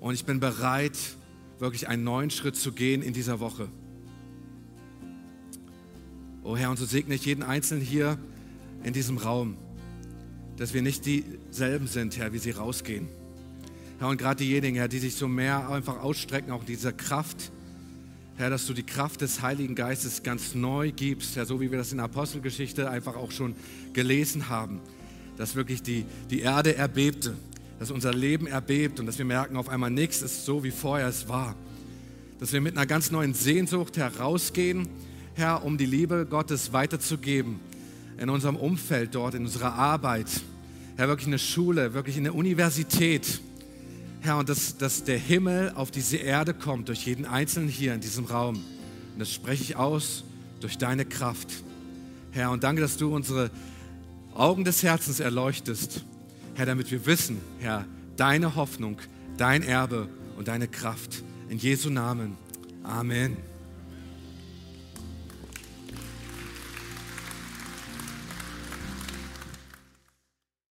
Und 0.00 0.14
ich 0.14 0.24
bin 0.24 0.40
bereit, 0.40 0.96
wirklich 1.58 1.86
einen 1.86 2.02
neuen 2.02 2.30
Schritt 2.30 2.56
zu 2.56 2.72
gehen 2.72 3.02
in 3.02 3.12
dieser 3.12 3.40
Woche. 3.40 3.68
Oh 6.42 6.56
Herr, 6.56 6.70
und 6.70 6.78
so 6.78 6.86
segne 6.86 7.14
ich 7.14 7.26
jeden 7.26 7.42
Einzelnen 7.42 7.84
hier 7.84 8.18
in 8.82 8.94
diesem 8.94 9.18
Raum, 9.18 9.58
dass 10.60 10.74
wir 10.74 10.82
nicht 10.82 11.06
dieselben 11.06 11.86
sind, 11.86 12.18
Herr, 12.18 12.34
wie 12.34 12.38
sie 12.38 12.50
rausgehen. 12.50 13.08
Herr, 13.98 14.08
und 14.08 14.18
gerade 14.18 14.44
diejenigen, 14.44 14.76
Herr, 14.76 14.88
die 14.88 14.98
sich 14.98 15.14
so 15.14 15.26
mehr 15.26 15.70
einfach 15.70 16.02
ausstrecken, 16.02 16.52
auch 16.52 16.64
diese 16.64 16.92
Kraft, 16.92 17.50
Herr, 18.36 18.50
dass 18.50 18.66
du 18.66 18.74
die 18.74 18.82
Kraft 18.82 19.22
des 19.22 19.40
Heiligen 19.40 19.74
Geistes 19.74 20.22
ganz 20.22 20.54
neu 20.54 20.92
gibst, 20.92 21.34
Herr, 21.36 21.46
so 21.46 21.62
wie 21.62 21.70
wir 21.70 21.78
das 21.78 21.92
in 21.92 21.96
der 21.96 22.04
Apostelgeschichte 22.04 22.90
einfach 22.90 23.16
auch 23.16 23.30
schon 23.30 23.54
gelesen 23.94 24.50
haben, 24.50 24.82
dass 25.38 25.54
wirklich 25.54 25.80
die, 25.82 26.04
die 26.28 26.40
Erde 26.40 26.76
erbebte, 26.76 27.34
dass 27.78 27.90
unser 27.90 28.12
Leben 28.12 28.46
erbebt 28.46 29.00
und 29.00 29.06
dass 29.06 29.16
wir 29.16 29.24
merken, 29.24 29.56
auf 29.56 29.70
einmal 29.70 29.90
nichts 29.90 30.20
ist 30.20 30.44
so, 30.44 30.62
wie 30.62 30.72
vorher 30.72 31.08
es 31.08 31.26
war. 31.26 31.56
Dass 32.38 32.52
wir 32.52 32.60
mit 32.60 32.76
einer 32.76 32.84
ganz 32.84 33.10
neuen 33.10 33.32
Sehnsucht 33.32 33.96
herausgehen, 33.96 34.88
Herr, 35.32 35.64
um 35.64 35.78
die 35.78 35.86
Liebe 35.86 36.26
Gottes 36.28 36.74
weiterzugeben 36.74 37.60
in 38.20 38.30
unserem 38.30 38.56
Umfeld 38.56 39.14
dort, 39.14 39.34
in 39.34 39.44
unserer 39.44 39.74
Arbeit. 39.74 40.28
Herr, 40.96 41.08
wirklich 41.08 41.26
eine 41.26 41.38
Schule, 41.38 41.94
wirklich 41.94 42.16
eine 42.16 42.32
Universität. 42.32 43.40
Herr, 44.20 44.38
und 44.38 44.48
dass, 44.48 44.76
dass 44.76 45.02
der 45.02 45.18
Himmel 45.18 45.72
auf 45.74 45.90
diese 45.90 46.18
Erde 46.18 46.54
kommt, 46.54 46.88
durch 46.88 47.06
jeden 47.06 47.24
Einzelnen 47.24 47.68
hier 47.68 47.94
in 47.94 48.00
diesem 48.00 48.26
Raum. 48.26 48.56
Und 48.56 49.18
das 49.18 49.32
spreche 49.32 49.62
ich 49.62 49.76
aus 49.76 50.24
durch 50.60 50.78
deine 50.78 51.04
Kraft. 51.04 51.48
Herr, 52.30 52.50
und 52.52 52.62
danke, 52.62 52.82
dass 52.82 52.96
du 52.96 53.12
unsere 53.12 53.50
Augen 54.34 54.64
des 54.64 54.82
Herzens 54.82 55.18
erleuchtest 55.18 56.04
Herr, 56.60 56.66
damit 56.66 56.90
wir 56.90 57.06
wissen, 57.06 57.40
Herr, 57.58 57.86
deine 58.16 58.54
Hoffnung, 58.54 58.98
dein 59.38 59.62
Erbe 59.62 60.08
und 60.36 60.48
deine 60.48 60.68
Kraft. 60.68 61.22
In 61.48 61.56
Jesu 61.56 61.88
Namen. 61.88 62.36
Amen. 62.82 63.49